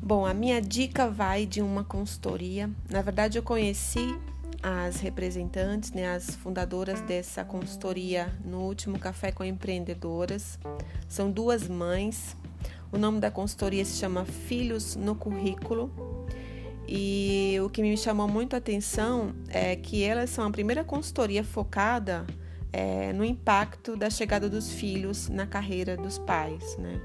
Bom, 0.01 0.25
a 0.25 0.33
minha 0.33 0.59
dica 0.59 1.07
vai 1.07 1.45
de 1.45 1.61
uma 1.61 1.83
consultoria. 1.83 2.69
Na 2.89 3.01
verdade, 3.01 3.37
eu 3.37 3.43
conheci 3.43 4.17
as 4.61 4.99
representantes, 4.99 5.91
né, 5.91 6.15
as 6.15 6.35
fundadoras 6.35 6.99
dessa 7.01 7.45
consultoria 7.45 8.33
no 8.43 8.61
último 8.61 8.97
Café 8.97 9.31
com 9.31 9.43
Empreendedoras. 9.43 10.57
São 11.07 11.29
duas 11.29 11.67
mães. 11.67 12.35
O 12.91 12.97
nome 12.97 13.19
da 13.19 13.29
consultoria 13.29 13.85
se 13.85 13.97
chama 13.97 14.25
Filhos 14.25 14.95
no 14.95 15.13
Currículo 15.13 16.08
e 16.91 17.59
o 17.61 17.69
que 17.69 17.83
me 17.83 17.95
chamou 17.95 18.27
muito 18.27 18.55
a 18.55 18.57
atenção 18.57 19.35
é 19.49 19.75
que 19.75 20.03
elas 20.03 20.31
são 20.31 20.47
a 20.47 20.49
primeira 20.49 20.83
consultoria 20.83 21.43
focada 21.43 22.25
é, 22.73 23.13
no 23.13 23.23
impacto 23.23 23.95
da 23.95 24.09
chegada 24.09 24.49
dos 24.49 24.71
filhos 24.71 25.29
na 25.29 25.45
carreira 25.45 25.95
dos 25.95 26.17
pais. 26.17 26.75
Né? 26.77 26.99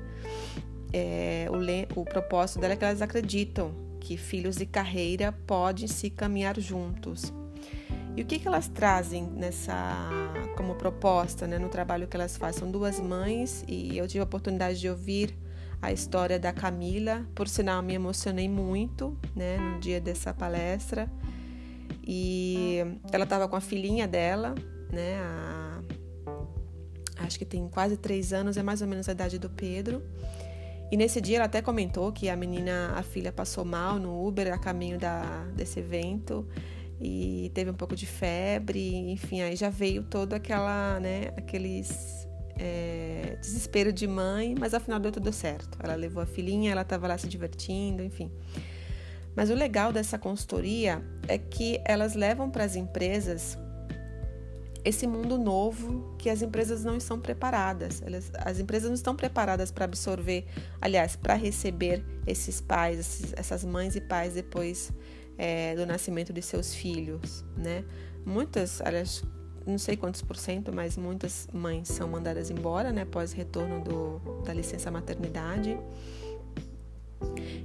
É, 0.90 1.48
o, 1.50 2.00
o 2.00 2.04
propósito 2.06 2.60
dela 2.60 2.72
é 2.72 2.76
que 2.76 2.84
elas 2.84 3.02
acreditam 3.02 3.74
que 4.00 4.16
filhos 4.16 4.58
e 4.58 4.64
carreira 4.64 5.32
podem 5.46 5.86
se 5.86 6.08
caminhar 6.08 6.58
juntos. 6.58 7.30
E 8.16 8.22
o 8.22 8.24
que, 8.24 8.38
que 8.38 8.48
elas 8.48 8.68
trazem 8.68 9.24
nessa 9.24 10.08
como 10.56 10.76
proposta 10.76 11.46
né, 11.46 11.58
no 11.58 11.68
trabalho 11.68 12.08
que 12.08 12.16
elas 12.16 12.38
fazem? 12.38 12.60
São 12.60 12.70
duas 12.70 12.98
mães 13.00 13.62
e 13.68 13.98
eu 13.98 14.08
tive 14.08 14.20
a 14.20 14.24
oportunidade 14.24 14.80
de 14.80 14.88
ouvir 14.88 15.36
a 15.84 15.92
história 15.92 16.38
da 16.38 16.52
Camila. 16.52 17.26
Por 17.34 17.48
sinal, 17.48 17.82
me 17.82 17.94
emocionei 17.94 18.48
muito 18.48 19.16
né, 19.36 19.58
no 19.58 19.80
dia 19.80 20.00
dessa 20.00 20.32
palestra. 20.32 21.10
E 22.06 22.78
ela 23.12 23.24
estava 23.24 23.48
com 23.48 23.56
a 23.56 23.60
filhinha 23.60 24.06
dela, 24.06 24.54
né, 24.90 25.16
a, 25.20 25.80
acho 27.24 27.38
que 27.38 27.44
tem 27.44 27.68
quase 27.68 27.96
três 27.96 28.32
anos, 28.32 28.56
é 28.56 28.62
mais 28.62 28.82
ou 28.82 28.88
menos 28.88 29.08
a 29.08 29.12
idade 29.12 29.38
do 29.38 29.48
Pedro. 29.48 30.02
E 30.90 30.96
nesse 30.96 31.20
dia 31.20 31.36
ela 31.36 31.46
até 31.46 31.62
comentou 31.62 32.12
que 32.12 32.28
a 32.28 32.36
menina, 32.36 32.92
a 32.94 33.02
filha, 33.02 33.32
passou 33.32 33.64
mal 33.64 33.98
no 33.98 34.26
Uber 34.26 34.52
a 34.52 34.58
caminho 34.58 34.98
da, 34.98 35.44
desse 35.54 35.80
evento 35.80 36.46
e 37.00 37.50
teve 37.54 37.70
um 37.70 37.74
pouco 37.74 37.96
de 37.96 38.06
febre, 38.06 38.94
enfim, 39.10 39.40
aí 39.40 39.56
já 39.56 39.70
veio 39.70 40.02
todo 40.02 40.34
aquela, 40.34 41.00
né, 41.00 41.32
aqueles 41.36 42.23
é, 42.58 43.36
desespero 43.40 43.92
de 43.92 44.06
mãe, 44.06 44.54
mas 44.58 44.74
afinal 44.74 45.00
deu 45.00 45.12
tudo 45.12 45.32
certo. 45.32 45.78
Ela 45.82 45.94
levou 45.94 46.22
a 46.22 46.26
filhinha, 46.26 46.72
ela 46.72 46.82
estava 46.82 47.06
lá 47.06 47.18
se 47.18 47.28
divertindo, 47.28 48.02
enfim. 48.02 48.30
Mas 49.34 49.50
o 49.50 49.54
legal 49.54 49.92
dessa 49.92 50.18
consultoria 50.18 51.02
é 51.26 51.36
que 51.38 51.80
elas 51.84 52.14
levam 52.14 52.50
para 52.50 52.64
as 52.64 52.76
empresas 52.76 53.58
esse 54.84 55.06
mundo 55.06 55.38
novo 55.38 56.14
que 56.18 56.28
as 56.28 56.42
empresas 56.42 56.84
não 56.84 56.96
estão 56.96 57.18
preparadas. 57.18 58.02
Elas, 58.02 58.30
as 58.36 58.60
empresas 58.60 58.90
não 58.90 58.94
estão 58.94 59.16
preparadas 59.16 59.70
para 59.70 59.86
absorver, 59.86 60.44
aliás, 60.80 61.16
para 61.16 61.34
receber 61.34 62.04
esses 62.26 62.60
pais, 62.60 62.98
esses, 62.98 63.32
essas 63.34 63.64
mães 63.64 63.96
e 63.96 64.00
pais 64.00 64.34
depois 64.34 64.92
é, 65.38 65.74
do 65.74 65.86
nascimento 65.86 66.32
de 66.32 66.42
seus 66.42 66.74
filhos, 66.74 67.44
né? 67.56 67.82
Muitas, 68.26 68.80
aliás, 68.82 69.24
não 69.66 69.78
sei 69.78 69.96
quantos 69.96 70.22
por 70.22 70.36
cento, 70.36 70.72
mas 70.72 70.96
muitas 70.96 71.48
mães 71.52 71.88
são 71.88 72.08
mandadas 72.08 72.50
embora, 72.50 72.92
né, 72.92 73.02
após 73.02 73.32
retorno 73.32 73.82
do, 73.82 74.42
da 74.42 74.52
licença 74.52 74.90
maternidade. 74.90 75.78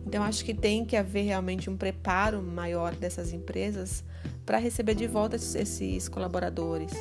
Então, 0.05 0.23
acho 0.23 0.43
que 0.45 0.53
tem 0.53 0.85
que 0.85 0.95
haver 0.95 1.23
realmente 1.23 1.69
um 1.69 1.75
preparo 1.75 2.41
maior 2.41 2.95
dessas 2.95 3.33
empresas 3.33 4.03
para 4.45 4.57
receber 4.57 4.95
de 4.95 5.07
volta 5.07 5.35
esses 5.35 6.07
colaboradores. 6.07 6.91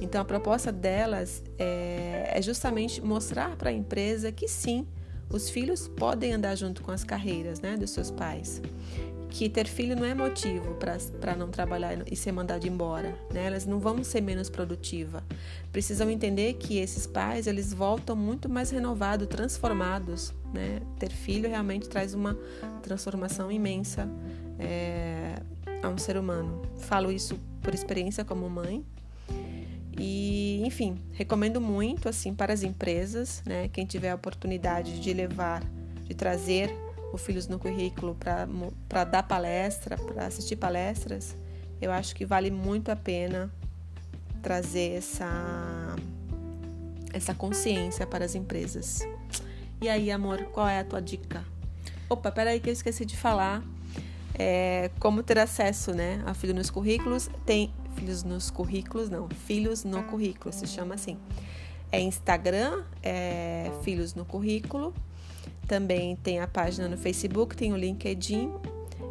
Então, 0.00 0.20
a 0.20 0.24
proposta 0.24 0.70
delas 0.70 1.42
é, 1.58 2.30
é 2.32 2.40
justamente 2.40 3.02
mostrar 3.02 3.56
para 3.56 3.70
a 3.70 3.72
empresa 3.72 4.30
que 4.30 4.46
sim, 4.46 4.86
os 5.28 5.50
filhos 5.50 5.88
podem 5.88 6.32
andar 6.32 6.54
junto 6.54 6.82
com 6.82 6.90
as 6.90 7.04
carreiras 7.04 7.60
né, 7.60 7.76
dos 7.76 7.90
seus 7.90 8.10
pais 8.10 8.62
que 9.30 9.48
ter 9.48 9.66
filho 9.66 9.94
não 9.94 10.04
é 10.04 10.14
motivo 10.14 10.76
para 11.20 11.36
não 11.36 11.48
trabalhar 11.48 11.96
e 12.10 12.16
ser 12.16 12.32
mandado 12.32 12.66
embora, 12.66 13.16
né? 13.32 13.46
Elas 13.46 13.66
não 13.66 13.78
vão 13.78 14.02
ser 14.02 14.20
menos 14.20 14.48
produtivas. 14.48 15.22
Precisam 15.70 16.10
entender 16.10 16.54
que 16.54 16.78
esses 16.78 17.06
pais, 17.06 17.46
eles 17.46 17.72
voltam 17.72 18.16
muito 18.16 18.48
mais 18.48 18.70
renovados, 18.70 19.28
transformados, 19.28 20.34
né? 20.52 20.80
Ter 20.98 21.10
filho 21.10 21.48
realmente 21.48 21.88
traz 21.88 22.14
uma 22.14 22.36
transformação 22.82 23.52
imensa 23.52 24.08
é, 24.58 25.34
a 25.82 25.88
um 25.88 25.98
ser 25.98 26.16
humano. 26.16 26.62
Falo 26.78 27.12
isso 27.12 27.38
por 27.62 27.74
experiência 27.74 28.24
como 28.24 28.48
mãe. 28.48 28.84
E, 30.00 30.62
enfim, 30.64 30.96
recomendo 31.12 31.60
muito 31.60 32.08
assim 32.08 32.32
para 32.32 32.52
as 32.52 32.62
empresas, 32.62 33.42
né? 33.44 33.68
Quem 33.68 33.84
tiver 33.84 34.10
a 34.10 34.14
oportunidade 34.14 35.00
de 35.00 35.12
levar, 35.12 35.62
de 36.04 36.14
trazer 36.14 36.72
o 37.12 37.18
Filhos 37.18 37.48
no 37.48 37.58
Currículo 37.58 38.16
para 38.88 39.04
dar 39.04 39.22
palestra, 39.22 39.96
para 39.96 40.26
assistir 40.26 40.56
palestras, 40.56 41.36
eu 41.80 41.90
acho 41.92 42.14
que 42.14 42.24
vale 42.24 42.50
muito 42.50 42.90
a 42.90 42.96
pena 42.96 43.52
trazer 44.42 44.96
essa, 44.96 45.96
essa 47.12 47.34
consciência 47.34 48.06
para 48.06 48.24
as 48.24 48.34
empresas. 48.34 49.00
E 49.80 49.88
aí, 49.88 50.10
amor, 50.10 50.44
qual 50.46 50.68
é 50.68 50.80
a 50.80 50.84
tua 50.84 51.00
dica? 51.00 51.44
Opa, 52.08 52.32
peraí 52.32 52.58
que 52.58 52.68
eu 52.68 52.72
esqueci 52.72 53.04
de 53.04 53.16
falar. 53.16 53.62
É, 54.40 54.90
como 55.00 55.22
ter 55.22 55.38
acesso 55.38 55.92
né, 55.92 56.22
a 56.24 56.32
Filhos 56.34 56.56
nos 56.56 56.70
Currículos. 56.70 57.28
Tem 57.44 57.72
Filhos 57.96 58.22
nos 58.22 58.50
Currículos, 58.50 59.10
não, 59.10 59.28
Filhos 59.28 59.84
no 59.84 60.02
Currículo, 60.04 60.52
se 60.52 60.66
chama 60.66 60.94
assim. 60.94 61.18
É 61.90 62.00
Instagram, 62.00 62.84
é 63.02 63.70
Filhos 63.82 64.14
no 64.14 64.24
Currículo. 64.24 64.94
Também 65.68 66.16
tem 66.16 66.40
a 66.40 66.46
página 66.48 66.88
no 66.88 66.96
Facebook, 66.96 67.54
tem 67.54 67.74
o 67.74 67.76
LinkedIn. 67.76 68.50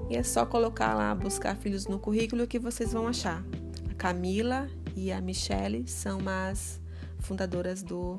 E 0.09 0.17
é 0.17 0.23
só 0.23 0.43
colocar 0.43 0.95
lá, 0.95 1.13
buscar 1.13 1.55
filhos 1.55 1.85
no 1.85 1.99
currículo 1.99 2.47
que 2.47 2.57
vocês 2.57 2.93
vão 2.93 3.07
achar. 3.07 3.43
A 3.91 3.93
Camila 3.93 4.67
e 4.95 5.11
a 5.11 5.21
Michele 5.21 5.87
são 5.87 6.17
as 6.27 6.81
fundadoras 7.19 7.83
do, 7.83 8.17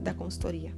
da 0.00 0.12
consultoria. 0.12 0.74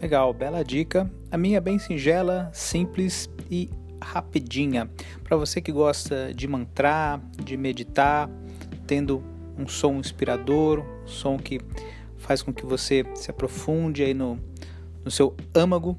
Legal, 0.00 0.32
bela 0.32 0.64
dica. 0.64 1.10
A 1.30 1.36
minha 1.36 1.58
é 1.58 1.60
bem 1.60 1.78
singela, 1.78 2.50
simples 2.54 3.28
e 3.50 3.68
rapidinha. 4.00 4.90
Para 5.22 5.36
você 5.36 5.60
que 5.60 5.72
gosta 5.72 6.32
de 6.32 6.48
mantrar, 6.48 7.20
de 7.44 7.54
meditar, 7.54 8.30
tendo 8.86 9.22
um 9.58 9.68
som 9.68 9.96
inspirador, 9.96 10.80
um 11.04 11.06
som 11.06 11.36
que 11.36 11.60
faz 12.16 12.40
com 12.40 12.52
que 12.52 12.64
você 12.64 13.04
se 13.14 13.30
aprofunde 13.30 14.02
aí 14.02 14.14
no, 14.14 14.38
no 15.06 15.10
seu 15.10 15.36
âmago. 15.54 15.96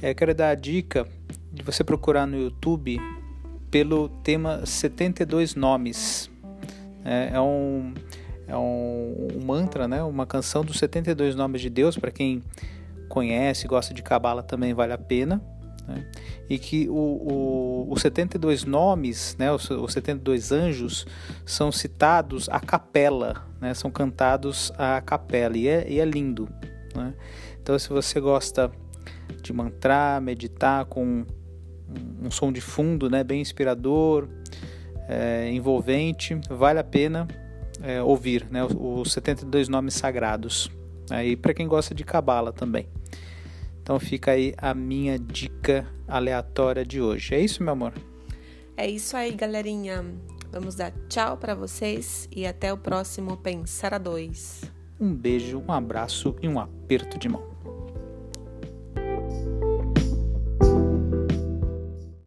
É, 0.00 0.14
quero 0.14 0.32
dar 0.32 0.50
a 0.50 0.54
dica 0.54 1.06
de 1.52 1.64
você 1.64 1.82
procurar 1.82 2.26
no 2.26 2.40
YouTube 2.40 2.98
pelo 3.70 4.08
tema 4.08 4.64
72 4.64 5.56
Nomes. 5.56 6.30
É, 7.04 7.30
é 7.34 7.40
um, 7.40 7.92
é 8.46 8.56
um, 8.56 9.28
um, 9.34 9.44
mantra, 9.44 9.88
né? 9.88 10.02
uma 10.02 10.24
canção 10.24 10.64
dos 10.64 10.78
72 10.78 11.34
Nomes 11.34 11.60
de 11.60 11.68
Deus, 11.68 11.98
para 11.98 12.12
quem 12.12 12.40
conhece, 13.08 13.66
gosta 13.66 13.92
de 13.92 14.00
Cabala 14.00 14.44
também 14.44 14.72
vale 14.72 14.92
a 14.92 14.98
pena. 14.98 15.42
Né? 15.88 16.06
E 16.48 16.56
que 16.56 16.88
os 16.88 18.00
72 18.00 18.64
nomes, 18.64 19.36
né, 19.38 19.52
os, 19.52 19.68
os 19.70 19.92
72 19.92 20.52
anjos, 20.52 21.04
são 21.44 21.72
citados 21.72 22.48
a 22.48 22.60
capela, 22.60 23.44
né, 23.60 23.74
são 23.74 23.90
cantados 23.90 24.72
a 24.78 25.00
capela, 25.00 25.56
e 25.56 25.66
é, 25.66 25.86
e 25.88 25.98
é 25.98 26.04
lindo. 26.04 26.48
Né? 26.94 27.14
Então, 27.62 27.78
se 27.78 27.88
você 27.88 28.20
gosta 28.20 28.70
de 29.42 29.52
mantrar, 29.52 30.20
meditar 30.20 30.84
com 30.84 31.24
um, 32.22 32.30
som 32.30 32.52
de 32.52 32.60
fundo 32.60 33.08
né, 33.08 33.24
bem 33.24 33.40
inspirador, 33.40 34.28
é, 35.08 35.50
envolvente, 35.50 36.38
vale 36.48 36.78
a 36.78 36.84
pena 36.84 37.26
é, 37.82 38.02
ouvir 38.02 38.46
né, 38.50 38.64
os, 38.64 38.74
os 38.78 39.12
72 39.12 39.68
nomes 39.68 39.94
sagrados. 39.94 40.70
Né, 41.08 41.28
e 41.28 41.36
para 41.36 41.54
quem 41.54 41.66
gosta 41.66 41.94
de 41.94 42.04
cabala 42.04 42.52
também. 42.52 42.88
Então 43.82 43.98
fica 43.98 44.32
aí 44.32 44.54
a 44.56 44.72
minha 44.74 45.18
dica 45.18 45.86
aleatória 46.06 46.84
de 46.84 47.00
hoje. 47.00 47.34
É 47.34 47.40
isso, 47.40 47.62
meu 47.62 47.72
amor? 47.72 47.92
É 48.76 48.88
isso 48.88 49.16
aí, 49.16 49.32
galerinha. 49.32 50.04
Vamos 50.52 50.74
dar 50.74 50.92
tchau 51.08 51.36
para 51.36 51.54
vocês 51.54 52.28
e 52.34 52.46
até 52.46 52.72
o 52.72 52.76
próximo 52.76 53.36
Pensar 53.36 53.94
a 53.94 53.98
Dois. 53.98 54.62
Um 55.00 55.14
beijo, 55.14 55.62
um 55.66 55.72
abraço 55.72 56.36
e 56.42 56.46
um 56.46 56.60
aperto 56.60 57.18
de 57.18 57.26
mão. 57.26 57.49